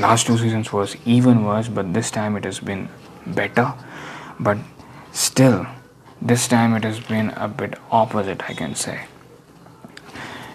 Last 0.00 0.26
two 0.26 0.38
seasons 0.38 0.72
was 0.72 0.96
even 1.04 1.44
worse, 1.44 1.68
but 1.68 1.92
this 1.92 2.10
time 2.10 2.36
it 2.36 2.44
has 2.44 2.60
been 2.60 2.88
better. 3.26 3.74
But 4.40 4.58
still, 5.12 5.66
this 6.20 6.48
time 6.48 6.74
it 6.74 6.84
has 6.84 6.98
been 6.98 7.30
a 7.30 7.48
bit 7.48 7.78
opposite, 7.90 8.48
I 8.48 8.54
can 8.54 8.74
say. 8.74 9.06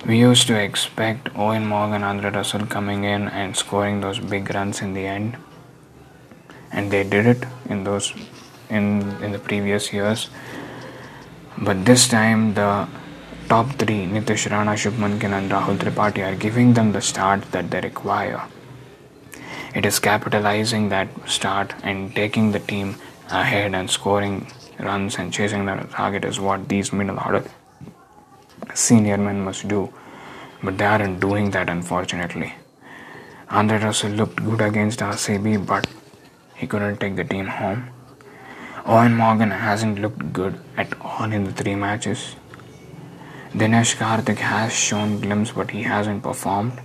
We 0.07 0.19
used 0.19 0.47
to 0.47 0.57
expect 0.57 1.33
Eoin 1.33 1.65
Morgan, 1.65 2.01
Andre 2.01 2.29
Russell 2.31 2.65
coming 2.65 3.03
in 3.03 3.27
and 3.27 3.57
scoring 3.57 3.99
those 3.99 4.19
big 4.19 4.53
runs 4.55 4.81
in 4.81 4.93
the 4.93 5.05
end, 5.05 5.35
and 6.71 6.89
they 6.89 7.03
did 7.03 7.25
it 7.25 7.43
in 7.69 7.83
those 7.83 8.13
in 8.69 8.85
in 9.21 9.33
the 9.33 9.41
previous 9.49 9.91
years. 9.91 10.29
But 11.57 11.83
this 11.83 12.07
time, 12.07 12.53
the 12.53 12.87
top 13.49 13.75
three, 13.83 13.99
Nitish 14.13 14.49
Rana, 14.49 14.77
Shubman 14.85 15.19
Gill, 15.19 15.33
and 15.33 15.51
Rahul 15.51 15.77
Tripathi, 15.83 16.25
are 16.29 16.39
giving 16.47 16.73
them 16.73 16.93
the 16.93 17.01
start 17.01 17.51
that 17.51 17.69
they 17.69 17.81
require. 17.81 18.41
It 19.75 19.85
is 19.85 19.99
capitalizing 19.99 20.87
that 20.87 21.09
start 21.37 21.75
and 21.83 22.15
taking 22.15 22.51
the 22.53 22.65
team 22.73 22.95
ahead 23.43 23.75
and 23.75 23.91
scoring 23.99 24.41
runs 24.79 25.17
and 25.17 25.33
chasing 25.33 25.65
the 25.65 25.79
target 26.01 26.23
is 26.23 26.39
what 26.39 26.69
these 26.69 26.93
middle 26.93 27.19
order 27.19 27.43
senior 28.73 29.17
men 29.17 29.41
must 29.43 29.67
do, 29.67 29.93
but 30.63 30.77
they 30.77 30.85
aren't 30.85 31.19
doing 31.19 31.51
that 31.51 31.69
unfortunately. 31.69 32.53
Andre 33.49 33.77
Russell 33.79 34.11
looked 34.11 34.43
good 34.43 34.61
against 34.61 34.99
RCB, 34.99 35.65
but 35.65 35.87
he 36.55 36.67
couldn't 36.67 36.97
take 36.97 37.15
the 37.15 37.23
team 37.23 37.47
home. 37.47 37.89
Eoin 38.83 39.15
Morgan 39.15 39.51
hasn't 39.51 39.99
looked 39.99 40.33
good 40.33 40.59
at 40.77 40.99
all 41.01 41.31
in 41.31 41.43
the 41.43 41.51
three 41.51 41.75
matches. 41.75 42.35
Dinesh 43.53 43.95
Karthik 43.95 44.37
has 44.37 44.73
shown 44.73 45.19
glimpses, 45.19 45.55
but 45.55 45.71
he 45.71 45.83
hasn't 45.83 46.23
performed. 46.23 46.79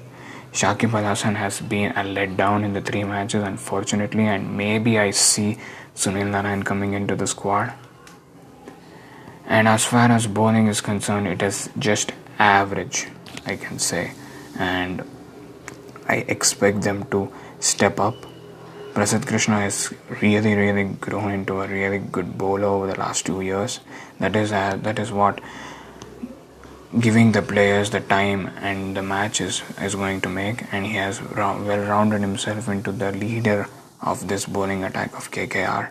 Shakib 0.53 0.93
Al 0.95 1.05
Hasan 1.05 1.35
has 1.35 1.61
been 1.61 1.93
a 1.93 2.05
letdown 2.05 2.65
in 2.65 2.73
the 2.75 2.81
three 2.81 3.05
matches, 3.05 3.43
unfortunately, 3.43 4.25
and 4.25 4.57
maybe 4.57 4.99
I 4.99 5.11
see 5.11 5.59
Sunil 5.97 6.31
Narine 6.31 6.65
coming 6.65 6.93
into 6.93 7.17
the 7.17 7.27
squad. 7.27 7.73
And 9.47 9.69
as 9.69 9.85
far 9.85 10.11
as 10.11 10.27
bowling 10.27 10.67
is 10.69 10.81
concerned, 10.81 11.27
it 11.27 11.43
is 11.43 11.71
just 11.79 12.13
average, 12.39 13.09
I 13.47 13.57
can 13.57 13.79
say. 13.79 14.13
And 14.59 15.03
I 16.09 16.17
expect 16.29 16.83
them 16.83 17.05
to 17.11 17.33
step 17.61 17.99
up. 18.01 18.17
Prasidh 18.95 19.27
Krishna 19.27 19.61
has 19.61 19.93
really, 20.21 20.55
really 20.55 20.85
grown 20.85 21.31
into 21.31 21.61
a 21.61 21.67
really 21.67 21.99
good 21.99 22.37
bowler 22.37 22.67
over 22.67 22.87
the 22.89 22.99
last 22.99 23.25
two 23.25 23.41
years. 23.41 23.81
That 24.21 24.37
is 24.37 24.53
uh, 24.53 24.79
that 24.83 24.99
is 24.99 25.11
what 25.11 25.41
giving 27.01 27.33
the 27.33 27.41
players 27.41 27.89
the 27.91 28.01
time 28.01 28.51
and 28.61 28.95
the 28.95 29.03
matches 29.03 29.63
is 29.81 29.95
going 29.95 30.21
to 30.21 30.29
make, 30.29 30.65
and 30.73 30.85
he 30.87 30.95
has 30.95 31.23
well 31.23 31.59
rounded 31.59 32.21
himself 32.21 32.69
into 32.69 32.93
the 32.93 33.13
leader 33.13 33.67
of 34.03 34.29
this 34.29 34.45
bowling 34.45 34.85
attack 34.85 35.17
of 35.17 35.31
KKR. 35.31 35.91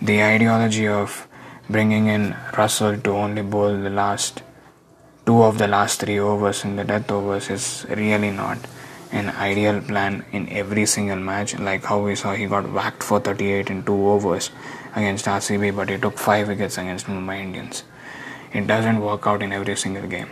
The 0.00 0.22
ideology 0.22 0.86
of 0.86 1.26
bringing 1.70 2.06
in 2.08 2.36
Russell 2.56 2.98
to 2.98 3.10
only 3.12 3.42
bowl 3.42 3.76
the 3.76 3.90
last 3.90 4.42
two 5.26 5.42
of 5.42 5.58
the 5.58 5.68
last 5.68 6.00
three 6.00 6.18
overs 6.18 6.64
in 6.64 6.76
the 6.76 6.84
death 6.84 7.10
overs 7.10 7.50
is 7.50 7.86
really 7.90 8.30
not 8.30 8.58
an 9.12 9.28
ideal 9.30 9.80
plan 9.80 10.24
in 10.32 10.48
every 10.48 10.86
single 10.86 11.16
match. 11.16 11.58
Like 11.58 11.84
how 11.84 12.00
we 12.00 12.14
saw 12.14 12.34
he 12.34 12.46
got 12.46 12.70
whacked 12.72 13.02
for 13.02 13.20
38 13.20 13.70
in 13.70 13.84
two 13.84 14.08
overs 14.08 14.50
against 14.96 15.26
RCB, 15.26 15.74
but 15.76 15.88
he 15.88 15.98
took 15.98 16.18
five 16.18 16.48
wickets 16.48 16.78
against 16.78 17.06
Mumbai 17.06 17.40
Indians. 17.40 17.84
It 18.52 18.66
doesn't 18.66 19.00
work 19.00 19.26
out 19.26 19.42
in 19.42 19.52
every 19.52 19.76
single 19.76 20.08
game. 20.08 20.30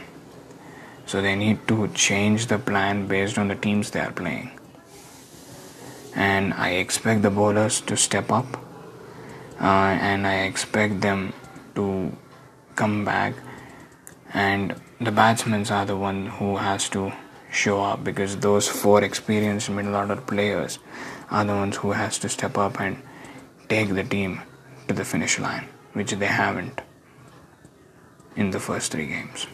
So 1.07 1.23
they 1.23 1.37
need 1.37 1.67
to 1.69 1.89
change 1.89 2.47
the 2.47 2.59
plan 2.59 3.07
based 3.07 3.39
on 3.39 3.49
the 3.49 3.55
teams 3.55 3.91
they 3.91 4.01
are 4.01 4.13
playing. 4.13 4.51
And 6.15 6.53
I 6.55 6.71
expect 6.71 7.23
the 7.23 7.31
bowlers 7.31 7.81
to 7.83 7.97
step 7.97 8.33
up 8.33 8.68
Uh, 9.61 9.99
and 10.11 10.27
I 10.27 10.43
expect 10.43 11.01
them 11.01 11.33
to 11.75 12.13
come 12.77 13.05
back. 13.05 13.35
And 14.33 14.75
the 15.01 15.11
batsmen 15.11 15.67
are 15.71 15.85
the 15.85 15.97
one 15.97 16.27
who 16.27 16.57
has 16.57 16.89
to 16.91 17.13
show 17.51 17.83
up 17.83 18.05
because 18.05 18.37
those 18.37 18.69
four 18.69 19.03
experienced 19.03 19.71
middle 19.71 19.97
order 19.97 20.17
players 20.17 20.79
are 21.31 21.45
the 21.45 21.55
ones 21.55 21.77
who 21.77 21.93
has 21.93 22.19
to 22.19 22.29
step 22.29 22.59
up 22.59 22.81
and 22.81 23.03
take 23.69 23.95
the 23.95 24.05
team 24.05 24.41
to 24.87 24.95
the 24.95 25.05
finish 25.05 25.39
line, 25.39 25.69
which 25.93 26.13
they 26.13 26.27
haven't 26.27 26.81
in 28.37 28.51
the 28.51 28.61
first 28.61 28.93
three 28.93 29.07
games. 29.07 29.47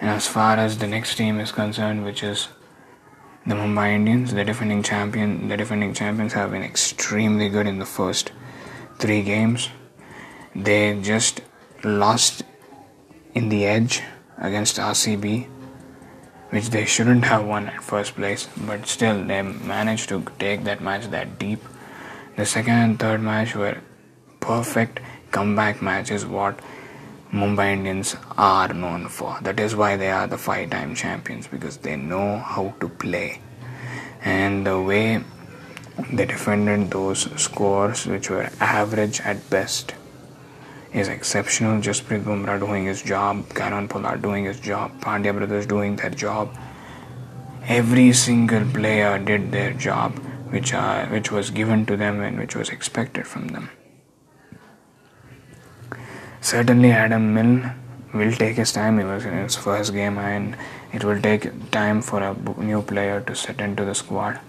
And 0.00 0.10
as 0.10 0.26
far 0.26 0.56
as 0.56 0.78
the 0.78 0.86
next 0.86 1.16
team 1.16 1.40
is 1.40 1.50
concerned, 1.50 2.04
which 2.04 2.22
is 2.22 2.48
the 3.48 3.54
Mumbai 3.54 3.94
Indians, 3.94 4.34
the 4.34 4.44
defending 4.44 4.82
champion, 4.82 5.48
the 5.48 5.56
defending 5.56 5.94
champions 5.94 6.34
have 6.34 6.50
been 6.50 6.62
extremely 6.62 7.48
good 7.48 7.66
in 7.66 7.78
the 7.78 7.86
first 7.86 8.30
three 8.98 9.22
games. 9.22 9.70
They 10.54 11.00
just 11.00 11.40
lost 11.82 12.42
in 13.34 13.48
the 13.48 13.64
edge 13.64 14.02
against 14.36 14.76
RCB, 14.76 15.46
which 16.50 16.68
they 16.68 16.84
shouldn't 16.84 17.24
have 17.24 17.46
won 17.46 17.68
at 17.68 17.82
first 17.82 18.16
place, 18.16 18.46
but 18.66 18.86
still 18.86 19.24
they 19.24 19.40
managed 19.40 20.10
to 20.10 20.26
take 20.38 20.64
that 20.64 20.82
match 20.82 21.06
that 21.06 21.38
deep. 21.38 21.60
The 22.36 22.44
second 22.44 22.74
and 22.74 22.98
third 22.98 23.22
match 23.22 23.54
were 23.54 23.78
perfect 24.40 25.00
comeback 25.30 25.80
matches, 25.80 26.26
what 26.26 26.60
Mumbai 27.32 27.74
Indians 27.74 28.16
are 28.38 28.72
known 28.72 29.08
for. 29.08 29.38
That 29.42 29.60
is 29.60 29.76
why 29.76 29.96
they 29.96 30.10
are 30.10 30.26
the 30.26 30.38
five 30.38 30.70
time 30.70 30.94
champions 30.94 31.46
because 31.46 31.76
they 31.76 31.94
know 31.94 32.38
how 32.38 32.74
to 32.80 32.88
play. 32.88 33.42
And 34.22 34.66
the 34.66 34.80
way 34.80 35.22
they 36.10 36.24
defended 36.24 36.90
those 36.90 37.28
scores, 37.40 38.06
which 38.06 38.30
were 38.30 38.48
average 38.60 39.20
at 39.20 39.50
best, 39.50 39.94
is 40.94 41.08
exceptional. 41.08 41.82
Jasprit 41.82 42.24
Bumrah 42.24 42.58
doing 42.58 42.86
his 42.86 43.02
job, 43.02 43.46
Kieron 43.50 43.90
Pollard 43.90 44.22
doing 44.22 44.44
his 44.46 44.58
job, 44.58 44.98
Pandya 45.00 45.36
brothers 45.36 45.66
doing 45.66 45.96
their 45.96 46.10
job. 46.10 46.56
Every 47.66 48.14
single 48.14 48.64
player 48.72 49.18
did 49.18 49.52
their 49.52 49.74
job, 49.74 50.18
which 50.48 50.72
are 50.72 51.04
which 51.08 51.30
was 51.30 51.50
given 51.50 51.84
to 51.84 51.96
them 51.98 52.22
and 52.22 52.38
which 52.38 52.56
was 52.56 52.70
expected 52.70 53.26
from 53.26 53.48
them. 53.48 53.68
Certainly, 56.40 56.92
Adam 56.92 57.34
Milne 57.34 57.72
will 58.14 58.32
take 58.32 58.56
his 58.56 58.72
time. 58.72 58.98
He 58.98 59.04
was 59.04 59.24
in 59.24 59.36
his 59.36 59.56
first 59.56 59.92
game, 59.92 60.18
and 60.18 60.56
it 60.92 61.04
will 61.04 61.20
take 61.20 61.70
time 61.70 62.00
for 62.00 62.22
a 62.22 62.34
new 62.62 62.82
player 62.82 63.20
to 63.20 63.34
set 63.34 63.60
into 63.60 63.84
the 63.84 63.94
squad. 63.94 64.40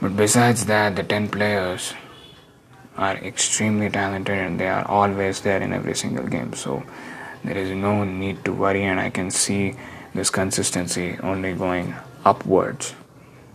But 0.00 0.16
besides 0.16 0.66
that, 0.66 0.96
the 0.96 1.02
10 1.02 1.28
players 1.28 1.94
are 2.96 3.16
extremely 3.16 3.88
talented 3.88 4.36
and 4.36 4.60
they 4.60 4.68
are 4.68 4.86
always 4.86 5.40
there 5.40 5.62
in 5.62 5.72
every 5.72 5.94
single 5.94 6.26
game. 6.26 6.52
So 6.52 6.82
there 7.44 7.56
is 7.56 7.70
no 7.70 8.04
need 8.04 8.44
to 8.44 8.52
worry, 8.52 8.84
and 8.84 9.00
I 9.00 9.10
can 9.10 9.30
see 9.30 9.74
this 10.14 10.28
consistency 10.28 11.18
only 11.22 11.54
going 11.54 11.94
upwards 12.24 12.94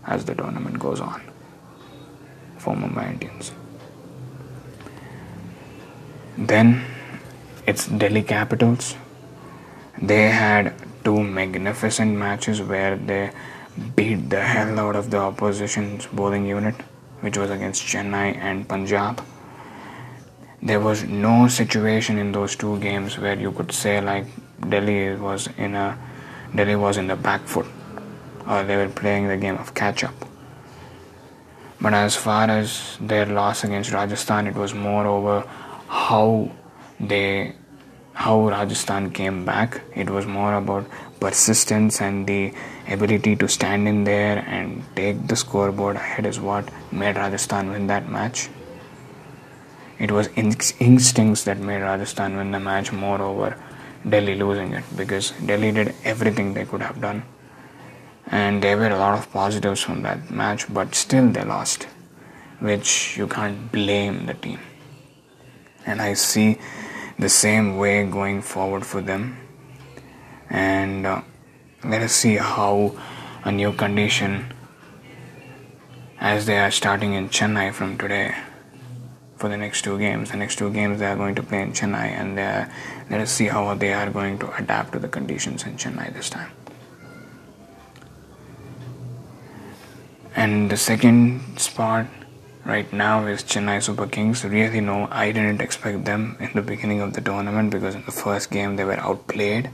as 0.06 0.26
the 0.26 0.36
tournament 0.36 0.80
goes 0.80 1.00
on 1.00 1.22
for 2.58 2.76
Mumbai 2.76 3.14
Indians. 3.14 3.52
Then 6.38 6.86
it's 7.66 7.88
Delhi 7.88 8.22
Capitals. 8.22 8.96
They 10.00 10.30
had 10.30 10.76
two 11.04 11.24
magnificent 11.24 12.16
matches 12.16 12.62
where 12.62 12.96
they 12.96 13.32
beat 13.96 14.30
the 14.30 14.42
hell 14.42 14.80
out 14.80 14.96
of 14.96 15.10
the 15.10 15.18
opposition's 15.18 16.06
bowling 16.06 16.46
unit, 16.46 16.76
which 17.22 17.40
was 17.40 17.50
against 17.50 17.84
Chennai 17.84 18.38
and 18.38 18.70
Punjab. 18.70 19.24
There 20.62 20.80
was 20.80 21.06
no 21.06 21.48
situation 21.48 22.20
in 22.20 22.32
those 22.32 22.56
two 22.56 22.80
games 22.82 23.18
where 23.18 23.40
you 23.40 23.52
could 23.52 23.72
say 23.72 24.00
like 24.00 24.26
Delhi 24.70 25.16
was 25.16 25.50
in 25.58 25.74
a 25.74 25.98
Delhi 26.54 26.76
was 26.76 26.98
in 26.98 27.08
the 27.08 27.16
back 27.16 27.42
foot 27.42 27.66
or 28.48 28.64
they 28.64 28.76
were 28.76 28.90
playing 28.90 29.28
the 29.28 29.38
game 29.38 29.58
of 29.58 29.74
catch 29.74 30.04
up. 30.04 30.14
But 31.82 31.94
as 31.94 32.16
far 32.16 32.48
as 32.50 32.98
their 33.02 33.26
loss 33.26 33.64
against 33.64 33.92
Rajasthan, 33.92 34.46
it 34.46 34.56
was 34.56 34.76
more 34.76 35.06
over 35.08 35.44
how 35.88 36.52
they 37.00 37.56
how 38.14 38.50
Rajasthan 38.50 39.12
came 39.12 39.46
back. 39.46 39.82
It 39.96 40.10
was 40.10 40.26
more 40.26 40.56
about 40.56 40.88
persistence 41.20 42.02
and 42.02 42.26
the 42.26 42.52
ability 42.88 43.36
to 43.36 43.48
stand 43.48 43.88
in 43.88 44.06
there 44.06 44.40
and 44.48 44.84
take 44.96 45.28
the 45.28 45.36
scoreboard 45.36 45.98
ahead 45.98 46.26
is 46.26 46.40
what 46.40 46.68
made 46.92 47.16
Rajasthan 47.16 47.70
win 47.70 47.86
that 47.88 48.10
match. 48.10 48.50
It 50.00 50.12
was 50.12 50.30
instincts 50.36 51.44
that 51.44 51.60
made 51.60 51.82
Rajasthan 51.82 52.38
win 52.38 52.52
the 52.52 52.60
match 52.60 52.92
moreover, 52.92 53.56
Delhi 54.08 54.36
losing 54.36 54.74
it 54.74 54.84
because 54.96 55.32
Delhi 55.46 55.72
did 55.72 55.94
everything 56.04 56.56
they 56.56 56.66
could 56.66 56.82
have 56.82 57.00
done. 57.00 57.24
And 58.26 58.64
there 58.64 58.78
were 58.78 58.90
a 58.90 58.98
lot 58.98 59.18
of 59.18 59.32
positives 59.32 59.82
from 59.82 60.02
that 60.02 60.32
match, 60.32 60.72
but 60.74 60.96
still 60.96 61.30
they 61.30 61.44
lost, 61.44 61.84
which 62.60 63.16
you 63.16 63.28
can't 63.28 63.72
blame 63.72 64.26
the 64.26 64.34
team. 64.34 64.60
And 65.88 66.02
I 66.02 66.14
see 66.14 66.60
the 67.18 67.30
same 67.30 67.78
way 67.78 68.06
going 68.06 68.44
forward 68.44 68.86
for 68.86 69.02
them. 69.02 69.38
And 70.50 71.08
uh, 71.08 71.22
let 71.84 72.02
us 72.04 72.14
see 72.14 72.36
how 72.36 72.96
a 73.44 73.52
new 73.52 73.74
condition 73.74 74.54
as 76.20 76.46
they 76.46 76.58
are 76.60 76.72
starting 76.72 77.14
in 77.14 77.30
Chennai 77.30 77.74
from 77.74 77.98
today 77.98 78.36
for 79.38 79.50
the 79.50 79.58
next 79.58 79.84
two 79.84 79.98
games. 79.98 80.32
The 80.32 80.38
next 80.38 80.58
two 80.58 80.72
games 80.72 81.00
they 81.00 81.06
are 81.06 81.16
going 81.16 81.36
to 81.36 81.44
play 81.44 81.62
in 81.62 81.72
Chennai, 81.72 82.08
and 82.20 82.36
let 83.10 83.22
us 83.22 83.32
see 83.32 83.46
how 83.46 83.74
they 83.76 83.94
are 83.94 84.10
going 84.10 84.40
to 84.40 84.52
adapt 84.58 84.94
to 84.94 85.00
the 85.00 85.08
conditions 85.08 85.64
in 85.64 85.78
Chennai 85.78 86.14
this 86.14 86.30
time. 86.30 86.52
And 90.36 90.70
the 90.70 90.78
second 90.78 91.60
spot 91.60 92.08
right 92.68 92.92
now 92.92 93.26
is 93.26 93.44
Chennai 93.44 93.82
Super 93.82 94.06
Kings. 94.08 94.44
Really, 94.44 94.82
no, 94.82 95.08
I 95.10 95.32
didn't 95.32 95.62
expect 95.62 96.04
them 96.04 96.36
in 96.40 96.52
the 96.54 96.62
beginning 96.62 97.00
of 97.02 97.14
the 97.14 97.22
tournament 97.22 97.72
because 97.72 97.96
in 97.96 98.04
the 98.06 98.12
first 98.12 98.52
game 98.52 98.76
they 98.76 98.84
were 98.84 99.00
outplayed. 99.00 99.70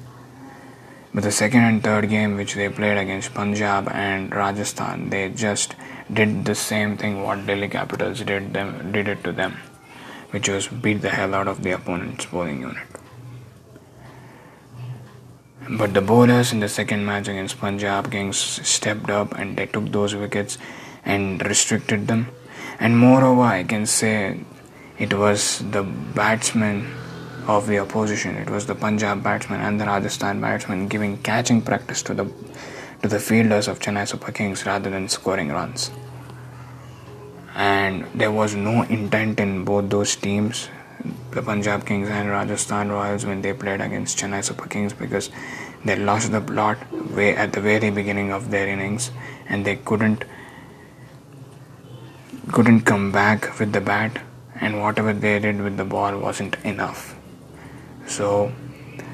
But 1.13 1.23
the 1.23 1.31
second 1.31 1.61
and 1.61 1.83
third 1.83 2.09
game, 2.09 2.37
which 2.37 2.53
they 2.53 2.69
played 2.69 2.97
against 2.97 3.33
Punjab 3.33 3.89
and 3.91 4.33
Rajasthan, 4.33 5.09
they 5.09 5.29
just 5.29 5.75
did 6.11 6.45
the 6.45 6.55
same 6.55 6.97
thing 6.97 7.23
what 7.23 7.45
Delhi 7.45 7.67
Capitals 7.67 8.21
did 8.21 8.53
them 8.53 8.91
did 8.91 9.07
it 9.07 9.23
to 9.23 9.31
them, 9.31 9.57
which 10.31 10.49
was 10.49 10.67
beat 10.67 11.01
the 11.01 11.09
hell 11.09 11.33
out 11.33 11.47
of 11.47 11.63
the 11.63 11.71
opponent's 11.71 12.25
bowling 12.27 12.61
unit. 12.61 12.87
But 15.69 15.93
the 15.93 16.01
bowlers 16.01 16.51
in 16.51 16.59
the 16.59 16.69
second 16.69 17.05
match 17.05 17.27
against 17.27 17.59
Punjab 17.59 18.11
Kings 18.11 18.37
stepped 18.37 19.09
up 19.09 19.33
and 19.37 19.55
they 19.57 19.65
took 19.65 19.91
those 19.91 20.13
wickets 20.13 20.57
and 21.05 21.45
restricted 21.45 22.07
them. 22.07 22.27
And 22.79 22.97
moreover, 22.97 23.41
I 23.41 23.63
can 23.63 23.85
say 23.85 24.39
it 24.99 25.13
was 25.13 25.59
the 25.71 25.83
batsmen 25.83 26.91
of 27.47 27.67
the 27.67 27.79
opposition. 27.79 28.35
It 28.35 28.49
was 28.49 28.65
the 28.65 28.75
Punjab 28.75 29.23
batsman 29.23 29.61
and 29.61 29.79
the 29.79 29.85
Rajasthan 29.85 30.39
batsman 30.39 30.87
giving 30.87 31.17
catching 31.17 31.61
practice 31.61 32.01
to 32.03 32.13
the 32.13 32.25
to 33.01 33.09
the 33.09 33.19
fielders 33.19 33.67
of 33.67 33.79
Chennai 33.79 34.07
Super 34.07 34.31
Kings 34.31 34.65
rather 34.65 34.89
than 34.89 35.09
scoring 35.09 35.49
runs. 35.49 35.91
And 37.53 38.05
there 38.15 38.31
was 38.31 38.55
no 38.55 38.83
intent 38.83 39.39
in 39.39 39.65
both 39.65 39.89
those 39.89 40.15
teams, 40.15 40.69
the 41.31 41.41
Punjab 41.41 41.85
Kings 41.85 42.07
and 42.09 42.29
Rajasthan 42.29 42.89
Royals, 42.89 43.25
when 43.25 43.41
they 43.41 43.53
played 43.53 43.81
against 43.81 44.17
Chennai 44.17 44.43
Super 44.43 44.67
Kings 44.67 44.93
because 44.93 45.29
they 45.83 45.97
lost 45.97 46.31
the 46.31 46.39
plot 46.39 46.77
way 47.11 47.35
at 47.35 47.51
the 47.51 47.59
very 47.59 47.89
beginning 47.89 48.31
of 48.31 48.49
their 48.51 48.67
innings 48.67 49.11
and 49.49 49.65
they 49.65 49.75
couldn't 49.75 50.23
couldn't 52.53 52.81
come 52.81 53.11
back 53.11 53.59
with 53.59 53.73
the 53.73 53.81
bat 53.81 54.21
and 54.61 54.79
whatever 54.79 55.11
they 55.11 55.39
did 55.39 55.59
with 55.59 55.75
the 55.75 55.83
ball 55.83 56.17
wasn't 56.19 56.55
enough. 56.63 57.15
So 58.05 58.51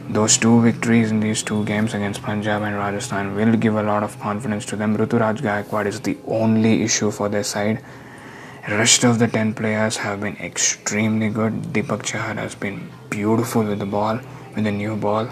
those 0.09 0.37
two 0.37 0.61
victories 0.61 1.09
in 1.11 1.21
these 1.21 1.41
two 1.41 1.63
games 1.63 1.93
against 1.93 2.21
Punjab 2.21 2.63
and 2.63 2.75
Rajasthan 2.75 3.35
will 3.35 3.55
give 3.55 3.75
a 3.75 3.83
lot 3.83 4.03
of 4.03 4.19
confidence 4.19 4.65
to 4.65 4.75
them. 4.75 4.97
Ruturaj 4.97 5.37
Gaikwad 5.37 5.85
is 5.85 6.01
the 6.01 6.17
only 6.27 6.83
issue 6.83 7.11
for 7.11 7.29
their 7.29 7.43
side. 7.43 7.81
Rest 8.67 9.05
of 9.05 9.19
the 9.19 9.27
10 9.27 9.53
players 9.53 9.95
have 9.97 10.19
been 10.19 10.35
extremely 10.37 11.29
good. 11.29 11.53
Deepak 11.77 12.03
Chahar 12.03 12.35
has 12.35 12.55
been 12.55 12.91
beautiful 13.09 13.63
with 13.63 13.79
the 13.79 13.85
ball, 13.85 14.19
with 14.53 14.65
the 14.65 14.71
new 14.71 14.97
ball. 14.97 15.29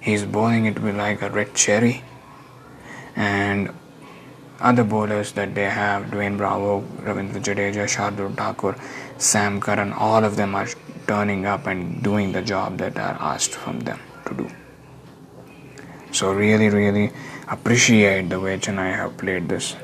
He's 0.00 0.24
bowling 0.24 0.66
it 0.66 0.80
with 0.80 0.96
like 0.96 1.22
a 1.22 1.30
red 1.30 1.54
cherry. 1.54 2.02
And 3.14 3.70
other 4.60 4.84
bowlers 4.84 5.32
that 5.32 5.54
they 5.54 5.64
have, 5.64 6.06
Dwayne 6.06 6.36
Bravo, 6.36 6.80
Ravindra 7.02 7.42
Jadeja, 7.42 7.86
Shardul 7.86 8.34
Thakur, 8.36 8.76
Sam 9.18 9.60
Curran, 9.60 9.92
all 9.92 10.24
of 10.24 10.36
them 10.36 10.54
are 10.54 10.68
turning 11.06 11.44
up 11.46 11.66
and 11.66 12.02
doing 12.02 12.32
the 12.32 12.42
job 12.42 12.78
that 12.78 12.96
are 12.96 13.16
asked 13.20 13.54
from 13.54 13.80
them 13.80 14.00
to 14.26 14.34
do. 14.34 14.50
So 16.12 16.32
really, 16.32 16.68
really 16.68 17.12
appreciate 17.48 18.28
the 18.28 18.40
way 18.40 18.58
Chennai 18.58 18.94
have 18.94 19.16
played 19.16 19.48
this 19.48 19.76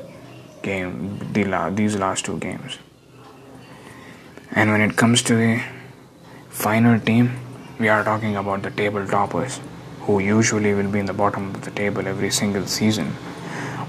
game, 0.61 1.19
these 1.33 1.95
last 1.95 2.25
two 2.25 2.37
games. 2.39 2.77
And 4.51 4.71
when 4.71 4.81
it 4.81 4.95
comes 4.95 5.21
to 5.23 5.35
the 5.35 5.63
final 6.49 6.99
team, 6.99 7.31
we 7.79 7.89
are 7.89 8.03
talking 8.03 8.35
about 8.35 8.61
the 8.63 8.71
table 8.71 9.05
toppers, 9.07 9.59
who 10.01 10.19
usually 10.19 10.73
will 10.73 10.89
be 10.89 10.99
in 10.99 11.05
the 11.05 11.13
bottom 11.13 11.53
of 11.53 11.61
the 11.63 11.71
table 11.71 12.07
every 12.07 12.31
single 12.31 12.65
season. 12.65 13.15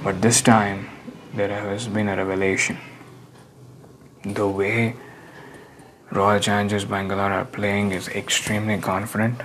But 0.05 0.21
this 0.21 0.43
time, 0.43 0.89
there 1.33 1.49
has 1.49 1.87
been 1.87 2.09
a 2.09 2.17
revelation. 2.17 2.77
The 4.25 4.49
way 4.49 4.97
Royal 6.11 6.41
Challengers 6.41 6.85
Bangalore 6.85 7.33
are 7.33 7.45
playing 7.45 7.93
is 7.93 8.09
extremely 8.09 8.79
confident. 8.79 9.41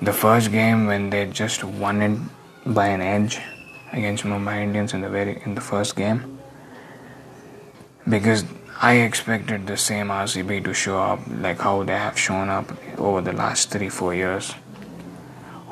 The 0.00 0.12
first 0.12 0.52
game 0.52 0.86
when 0.86 1.10
they 1.10 1.26
just 1.26 1.64
won 1.64 2.02
it 2.02 2.18
by 2.64 2.86
an 2.86 3.00
edge 3.00 3.40
against 3.92 4.22
Mumbai 4.22 4.62
Indians 4.62 4.94
in 4.94 5.00
the 5.00 5.08
very 5.08 5.42
in 5.44 5.56
the 5.56 5.60
first 5.60 5.96
game 5.96 6.38
because 8.08 8.44
I 8.80 8.94
expected 8.94 9.66
the 9.66 9.76
same 9.76 10.08
RCB 10.08 10.64
to 10.64 10.72
show 10.72 10.98
up 11.00 11.20
like 11.40 11.58
how 11.58 11.82
they 11.82 11.98
have 11.98 12.18
shown 12.18 12.48
up 12.48 12.72
over 12.98 13.20
the 13.20 13.32
last 13.32 13.70
3 13.70 13.88
4 13.88 14.14
years 14.14 14.54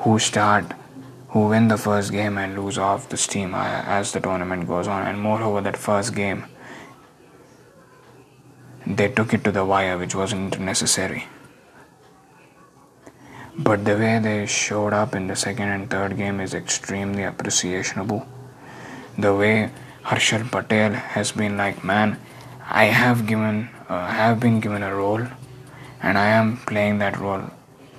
who 0.04 0.18
start 0.18 0.74
who 1.30 1.48
win 1.48 1.68
the 1.68 1.78
first 1.78 2.12
game 2.12 2.38
and 2.38 2.58
lose 2.60 2.78
off 2.78 3.08
the 3.08 3.16
steam 3.16 3.54
uh, 3.54 3.82
as 3.86 4.12
the 4.12 4.20
tournament 4.20 4.66
goes 4.66 4.88
on 4.88 5.06
and 5.06 5.20
moreover 5.20 5.60
that 5.60 5.76
first 5.76 6.14
game 6.14 6.44
they 8.86 9.08
took 9.08 9.34
it 9.34 9.44
to 9.44 9.52
the 9.52 9.64
wire, 9.64 9.98
which 9.98 10.14
wasn't 10.14 10.58
necessary. 10.58 11.26
But 13.56 13.84
the 13.84 13.96
way 13.96 14.18
they 14.18 14.46
showed 14.46 14.92
up 14.92 15.14
in 15.14 15.26
the 15.26 15.36
second 15.36 15.68
and 15.68 15.90
third 15.90 16.16
game 16.16 16.40
is 16.40 16.54
extremely 16.54 17.24
appreciable. 17.24 18.26
The 19.18 19.34
way 19.34 19.70
Harshal 20.02 20.50
Patel 20.50 20.92
has 20.92 21.32
been 21.32 21.56
like, 21.56 21.84
man, 21.84 22.18
I 22.68 22.84
have 22.84 23.26
given, 23.26 23.68
uh, 23.88 24.06
have 24.06 24.40
been 24.40 24.60
given 24.60 24.82
a 24.82 24.94
role, 24.94 25.26
and 26.02 26.16
I 26.16 26.28
am 26.28 26.56
playing 26.58 26.98
that 26.98 27.18
role 27.18 27.50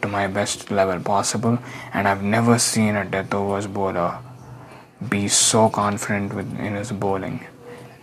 to 0.02 0.08
my 0.08 0.28
best 0.28 0.72
level 0.72 1.00
possible. 1.00 1.60
And 1.94 2.08
I've 2.08 2.24
never 2.24 2.60
seen 2.60 2.96
a 2.96 3.06
death 3.06 3.34
overs 3.34 3.68
bowler 3.68 4.20
be 5.10 5.28
so 5.28 5.70
confident 5.70 6.34
with, 6.34 6.60
in 6.60 6.76
his 6.76 6.92
bowling 6.92 7.46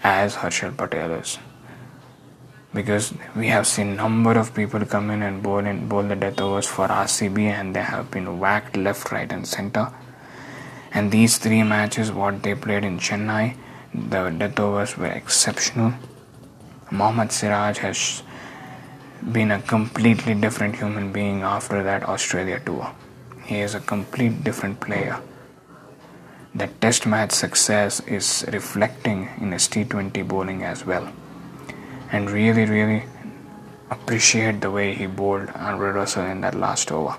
as 0.02 0.36
Harshal 0.36 0.76
Patel 0.76 1.12
is 1.12 1.38
because 2.74 3.14
we 3.34 3.48
have 3.48 3.66
seen 3.66 3.96
number 3.96 4.32
of 4.38 4.54
people 4.54 4.84
come 4.84 5.10
in 5.10 5.22
and 5.22 5.42
bowl 5.42 5.58
in 5.58 5.88
bowl 5.88 6.02
the 6.02 6.16
death 6.16 6.40
overs 6.40 6.66
for 6.66 6.86
RCB 6.88 7.38
and 7.40 7.74
they 7.74 7.82
have 7.82 8.10
been 8.10 8.38
whacked 8.38 8.76
left, 8.76 9.10
right, 9.10 9.30
and 9.32 9.46
center. 9.46 9.92
And 10.92 11.10
these 11.10 11.38
three 11.38 11.62
matches, 11.62 12.12
what 12.12 12.42
they 12.42 12.54
played 12.54 12.84
in 12.84 12.98
Chennai, 12.98 13.56
the 13.94 14.30
death 14.30 14.60
overs 14.60 14.96
were 14.96 15.06
exceptional. 15.06 15.94
Mohammad 16.90 17.32
Siraj 17.32 17.78
has 17.78 18.22
been 19.32 19.50
a 19.50 19.60
completely 19.60 20.34
different 20.34 20.76
human 20.76 21.12
being 21.12 21.42
after 21.42 21.82
that 21.82 22.02
Australia 22.04 22.60
tour. 22.64 22.94
He 23.44 23.60
is 23.60 23.74
a 23.74 23.80
complete 23.80 24.44
different 24.44 24.80
player. 24.80 25.20
The 26.54 26.66
test 26.66 27.06
match 27.06 27.32
success 27.32 28.00
is 28.00 28.44
reflecting 28.52 29.28
in 29.40 29.52
his 29.52 29.68
T20 29.68 30.26
bowling 30.26 30.62
as 30.64 30.84
well 30.84 31.12
and 32.12 32.30
really, 32.30 32.64
really 32.64 33.04
appreciate 33.90 34.60
the 34.60 34.70
way 34.70 34.94
he 34.94 35.06
bowled 35.06 35.50
Andre 35.50 35.90
Russell 35.90 36.24
in 36.24 36.40
that 36.40 36.54
last 36.54 36.90
over, 36.92 37.16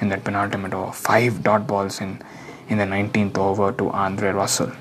in 0.00 0.08
that 0.08 0.24
penultimate 0.24 0.74
over. 0.74 0.92
Five 0.92 1.42
dot 1.42 1.66
balls 1.66 2.00
in, 2.00 2.22
in 2.68 2.78
the 2.78 2.84
19th 2.84 3.38
over 3.38 3.72
to 3.72 3.90
Andre 3.90 4.30
Russell. 4.30 4.72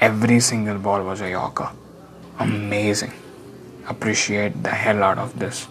Every 0.00 0.40
single 0.40 0.78
ball 0.78 1.04
was 1.04 1.20
a 1.20 1.30
Yorker. 1.30 1.70
Amazing. 2.38 3.12
Appreciate 3.88 4.62
the 4.62 4.70
hell 4.70 5.02
out 5.02 5.18
of 5.18 5.38
this 5.38 5.66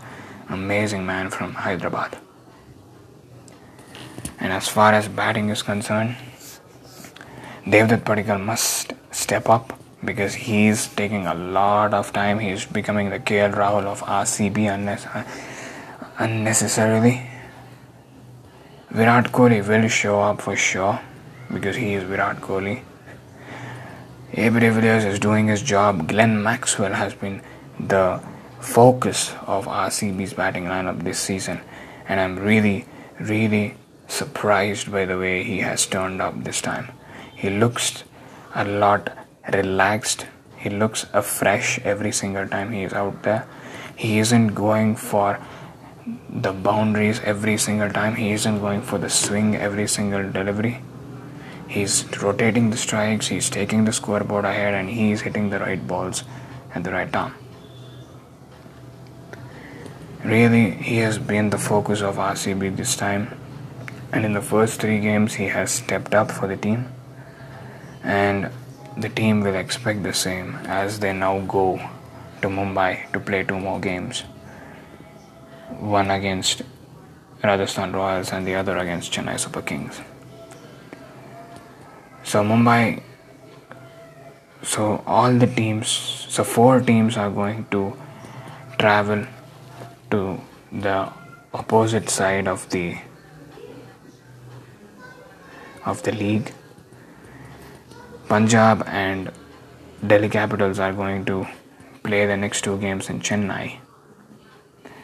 amazing 0.50 1.06
man 1.06 1.30
from 1.30 1.54
Hyderabad. 1.54 2.18
And 4.40 4.54
as 4.54 4.68
far 4.68 4.94
as 4.94 5.08
batting 5.08 5.50
is 5.50 5.62
concerned, 5.62 6.16
Devdutt 7.66 8.04
Padikkal 8.04 8.44
must 8.44 8.94
step 9.12 9.50
up 9.50 9.78
because 10.04 10.34
he's 10.34 10.88
taking 10.88 11.28
a 11.28 11.34
lot 11.34 11.94
of 11.94 12.12
time. 12.14 12.40
He's 12.40 12.66
becoming 12.66 13.10
the 13.10 13.20
KL 13.20 13.54
Rahul 13.54 13.86
of 13.86 14.02
RCB 14.02 14.70
unnecessarily. 16.18 17.30
Virat 18.92 19.26
Kohli 19.26 19.62
will 19.68 19.88
show 19.88 20.22
up 20.22 20.42
for 20.42 20.56
sure 20.56 21.00
because 21.54 21.76
he 21.76 21.94
is 21.94 22.04
Virat 22.04 22.38
Kohli. 22.38 22.82
De 24.34 24.50
Villiers 24.50 25.04
is 25.06 25.20
doing 25.20 25.48
his 25.48 25.62
job. 25.62 26.08
Glenn 26.08 26.42
Maxwell 26.42 26.94
has 26.94 27.14
been 27.14 27.42
the 27.80 28.22
focus 28.60 29.34
of 29.48 29.66
RCB's 29.66 30.34
batting 30.34 30.66
lineup 30.66 31.04
this 31.04 31.20
season. 31.20 31.62
and 32.08 32.20
I'm 32.20 32.40
really, 32.40 32.86
really 33.20 33.76
surprised 34.08 34.92
by 34.92 35.06
the 35.06 35.18
way 35.18 35.44
he 35.44 35.60
has 35.60 35.86
turned 35.86 36.22
up 36.22 36.44
this 36.44 36.60
time. 36.60 36.88
He 37.36 37.50
looks 37.50 38.04
a 38.56 38.66
lot 38.66 39.12
relaxed. 39.54 40.26
He 40.58 40.70
looks 40.70 41.06
fresh 41.24 41.80
every 41.80 42.12
single 42.12 42.48
time 42.48 42.72
he 42.72 42.84
is 42.84 42.94
out 42.94 43.22
there. 43.24 43.48
He 43.96 44.18
isn't 44.20 44.48
going 44.56 44.96
for 44.96 45.40
the 46.30 46.52
boundaries 46.52 47.22
every 47.24 47.58
single 47.58 47.90
time. 47.90 48.16
He 48.16 48.32
isn't 48.32 48.60
going 48.60 48.82
for 48.82 48.98
the 48.98 49.10
swing 49.10 49.56
every 49.56 49.88
single 49.88 50.32
delivery. 50.32 50.82
He's 51.68 52.06
rotating 52.24 52.72
the 52.72 52.78
strikes, 52.78 53.28
he's 53.28 53.50
taking 53.50 53.86
the 53.86 53.94
scoreboard 53.94 54.44
ahead, 54.44 54.74
and 54.74 54.90
he's 54.90 55.22
hitting 55.22 55.52
the 55.52 55.60
right 55.60 55.86
balls 55.86 56.24
at 56.74 56.84
the 56.84 56.92
right 56.92 57.12
time. 57.14 57.36
Really, 60.24 60.72
he 60.72 60.98
has 60.98 61.18
been 61.18 61.50
the 61.50 61.58
focus 61.58 62.02
of 62.02 62.18
RCB 62.18 62.76
this 62.76 62.98
time, 62.98 63.40
and 64.12 64.26
in 64.26 64.34
the 64.34 64.42
first 64.42 64.82
three 64.82 65.00
games, 65.00 65.36
he 65.36 65.46
has 65.46 65.72
stepped 65.72 66.14
up 66.14 66.30
for 66.30 66.46
the 66.46 66.58
team, 66.58 66.92
and 68.04 68.52
the 68.98 69.08
team 69.08 69.40
will 69.40 69.56
expect 69.56 70.04
the 70.04 70.14
same 70.14 70.56
as 70.66 71.00
they 71.00 71.14
now 71.14 71.40
go 71.40 71.78
to 72.42 72.50
Mumbai 72.50 73.10
to 73.14 73.20
play 73.22 73.44
two 73.44 73.60
more 73.60 73.80
games. 73.80 74.22
One 75.80 76.12
against 76.12 76.64
Rajasthan 77.42 77.94
Royals 77.94 78.34
and 78.34 78.46
the 78.46 78.56
other 78.56 78.78
against 78.78 79.14
Chennai 79.14 79.40
Super 79.40 79.62
Kings. 79.62 80.02
So 82.24 82.44
Mumbai, 82.44 83.02
so 84.64 85.02
all 85.08 85.32
the 85.34 85.48
teams, 85.48 85.88
so 85.88 86.44
four 86.44 86.82
teams 86.82 87.16
are 87.16 87.30
going 87.30 87.68
to 87.72 87.96
travel 88.78 89.26
to 90.12 90.40
the 90.72 91.12
opposite 91.54 92.10
side 92.10 92.48
of 92.48 92.70
the 92.70 92.98
of 95.86 96.04
the 96.04 96.12
league. 96.12 96.54
Punjab 98.28 98.84
and 98.88 99.32
Delhi 100.06 100.30
Capitals 100.30 100.80
are 100.80 100.94
going 100.94 101.26
to 101.26 101.48
play 102.04 102.26
the 102.26 102.38
next 102.38 102.64
two 102.64 102.78
games 102.78 103.10
in 103.10 103.20
Chennai. 103.20 103.80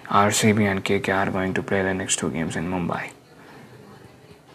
RCB 0.07 0.69
and 0.71 0.85
kkr 0.85 1.27
are 1.27 1.31
going 1.31 1.53
to 1.55 1.63
play 1.63 1.81
the 1.81 1.93
next 1.93 2.17
two 2.17 2.29
games 2.29 2.55
in 2.55 2.69
Mumbai. 2.69 3.11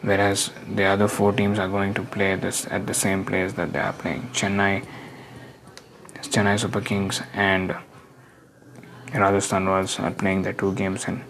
Whereas 0.02 0.50
the 0.66 0.84
other 0.84 1.08
four 1.08 1.32
teams 1.32 1.58
are 1.58 1.68
going 1.68 1.92
to 1.94 2.02
play 2.02 2.36
this 2.36 2.66
at 2.70 2.86
the 2.86 2.94
same 2.94 3.24
place 3.24 3.52
that 3.54 3.72
they 3.72 3.80
are 3.80 3.92
playing. 3.92 4.22
Chennai, 4.32 4.86
Chennai 6.22 6.58
Super 6.58 6.80
Kings 6.80 7.20
and 7.34 7.74
Rajasthan 9.14 9.68
are 9.68 10.10
playing 10.12 10.42
the 10.42 10.52
two 10.52 10.72
games 10.74 11.06
in 11.06 11.22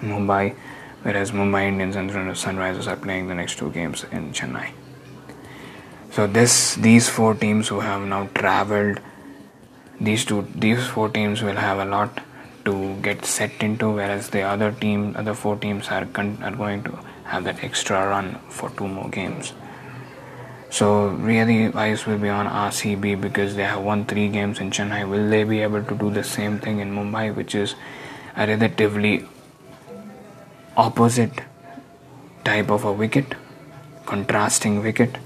Mumbai, 0.00 0.54
whereas 1.02 1.30
Mumbai 1.30 1.68
Indians 1.68 1.96
and 1.96 2.10
Sunrisers 2.10 2.86
are 2.86 2.96
playing 2.96 3.28
the 3.28 3.34
next 3.34 3.58
two 3.58 3.70
games 3.70 4.04
in 4.10 4.32
Chennai. 4.32 4.70
So 6.10 6.26
this 6.26 6.74
these 6.74 7.08
four 7.08 7.34
teams 7.34 7.68
who 7.68 7.80
have 7.80 8.02
now 8.02 8.28
traveled 8.34 9.00
these 10.00 10.24
two 10.24 10.42
these 10.54 10.86
four 10.86 11.08
teams 11.08 11.42
will 11.42 11.56
have 11.56 11.78
a 11.78 11.84
lot 11.84 12.20
to 12.64 12.96
get 13.02 13.24
set 13.24 13.62
into 13.62 13.90
whereas 13.90 14.30
the 14.30 14.42
other 14.42 14.72
team 14.72 15.14
other 15.16 15.34
four 15.34 15.56
teams 15.56 15.88
are 15.88 16.06
are 16.48 16.56
going 16.62 16.82
to 16.82 16.98
have 17.24 17.44
that 17.44 17.62
extra 17.62 18.06
run 18.08 18.38
for 18.48 18.70
two 18.70 18.88
more 18.88 19.08
games 19.08 19.52
so 20.70 21.08
really 21.08 21.74
eyes 21.74 22.06
will 22.06 22.18
be 22.18 22.28
on 22.28 22.46
RCB 22.46 23.20
because 23.20 23.56
they 23.56 23.64
have 23.64 23.82
won 23.82 24.04
three 24.04 24.28
games 24.28 24.60
in 24.60 24.70
Chennai. 24.70 25.08
Will 25.08 25.28
they 25.28 25.42
be 25.42 25.60
able 25.62 25.82
to 25.82 25.94
do 25.96 26.10
the 26.10 26.22
same 26.22 26.60
thing 26.60 26.78
in 26.78 26.94
Mumbai 26.94 27.34
which 27.34 27.56
is 27.56 27.74
a 28.36 28.46
relatively 28.46 29.26
opposite 30.76 31.40
type 32.44 32.70
of 32.70 32.84
a 32.84 32.92
wicket 32.92 33.34
contrasting 34.06 34.80
wicket? 34.80 35.18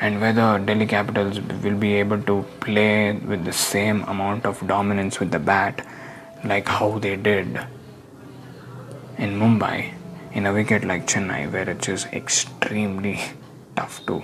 And 0.00 0.22
whether 0.22 0.58
Delhi 0.58 0.86
Capitals 0.86 1.38
will 1.40 1.76
be 1.76 1.94
able 1.96 2.22
to 2.22 2.42
play 2.60 3.12
with 3.12 3.44
the 3.44 3.52
same 3.52 4.02
amount 4.04 4.46
of 4.46 4.66
dominance 4.66 5.20
with 5.20 5.30
the 5.30 5.38
bat 5.38 5.86
like 6.42 6.66
how 6.66 6.98
they 6.98 7.16
did 7.16 7.60
in 9.18 9.38
Mumbai 9.38 9.92
in 10.32 10.46
a 10.46 10.54
wicket 10.54 10.84
like 10.84 11.06
Chennai 11.06 11.52
where 11.52 11.68
it 11.68 11.86
is 11.86 12.06
extremely 12.06 13.20
tough 13.80 14.00
to 14.06 14.18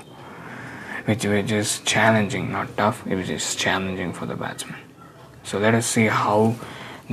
which 1.10 1.28
which 1.34 1.52
is 1.60 1.76
challenging 1.92 2.50
not 2.56 2.74
tough 2.80 3.04
it 3.06 3.30
is 3.36 3.52
challenging 3.66 4.12
for 4.18 4.26
the 4.32 4.38
batsman 4.46 4.82
so 5.52 5.58
let 5.66 5.74
us 5.82 5.94
see 5.98 6.08
how 6.24 6.40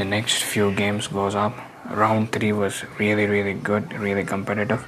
the 0.01 0.09
next 0.15 0.49
few 0.55 0.71
games 0.81 1.07
goes 1.19 1.35
up 1.45 1.63
round 2.01 2.31
3 2.31 2.51
was 2.63 2.83
really 3.03 3.27
really 3.35 3.55
good 3.71 3.93
really 4.07 4.25
competitive 4.35 4.83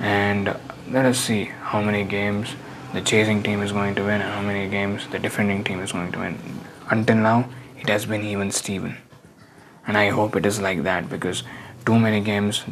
and 0.00 0.54
let 0.90 1.04
us 1.04 1.18
see 1.18 1.44
how 1.70 1.80
many 1.82 2.04
games 2.04 2.54
the 2.92 3.00
chasing 3.02 3.42
team 3.42 3.62
is 3.62 3.72
going 3.72 3.94
to 3.94 4.02
win 4.02 4.20
and 4.20 4.32
how 4.32 4.40
many 4.40 4.68
games 4.68 5.06
the 5.08 5.18
defending 5.18 5.62
team 5.64 5.80
is 5.80 5.92
going 5.92 6.12
to 6.12 6.18
win. 6.20 6.38
Until 6.90 7.16
now, 7.16 7.48
it 7.78 7.88
has 7.88 8.06
been 8.06 8.22
even 8.22 8.50
Steven. 8.50 8.96
And 9.86 9.96
I 9.96 10.10
hope 10.10 10.36
it 10.36 10.46
is 10.46 10.60
like 10.60 10.82
that 10.84 11.08
because 11.08 11.42
too 11.84 11.98
many 11.98 12.20
games 12.20 12.64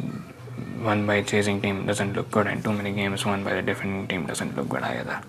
won 0.83 1.05
by 1.05 1.21
chasing 1.21 1.61
team 1.61 1.85
doesn't 1.85 2.13
look 2.13 2.31
good 2.31 2.47
and 2.47 2.63
too 2.63 2.73
many 2.73 2.91
games 2.93 3.25
won 3.25 3.43
by 3.43 3.53
the 3.53 3.61
defending 3.61 4.07
team 4.07 4.25
doesn't 4.25 4.55
look 4.55 4.69
good 4.69 4.83
either. 4.83 5.21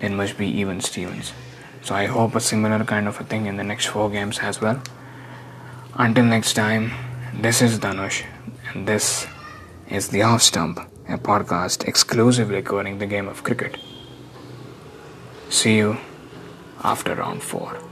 There 0.00 0.10
must 0.10 0.38
be 0.38 0.48
even 0.48 0.80
Stevens. 0.80 1.32
So 1.82 1.94
I 1.94 2.06
hope 2.06 2.34
a 2.34 2.40
similar 2.40 2.84
kind 2.84 3.08
of 3.08 3.20
a 3.20 3.24
thing 3.24 3.46
in 3.46 3.56
the 3.56 3.64
next 3.64 3.86
four 3.86 4.10
games 4.10 4.38
as 4.38 4.60
well. 4.60 4.82
Until 5.94 6.24
next 6.24 6.54
time, 6.54 6.92
this 7.34 7.60
is 7.60 7.78
Dhanush, 7.78 8.24
and 8.72 8.86
this 8.86 9.26
is 9.88 10.08
The 10.08 10.22
Off 10.22 10.42
Stump 10.42 10.80
a 11.08 11.18
podcast 11.18 11.86
exclusively 11.86 12.62
covering 12.62 12.98
the 12.98 13.06
game 13.06 13.28
of 13.28 13.42
cricket. 13.42 13.76
See 15.50 15.76
you 15.76 15.98
after 16.82 17.14
round 17.14 17.42
4. 17.42 17.91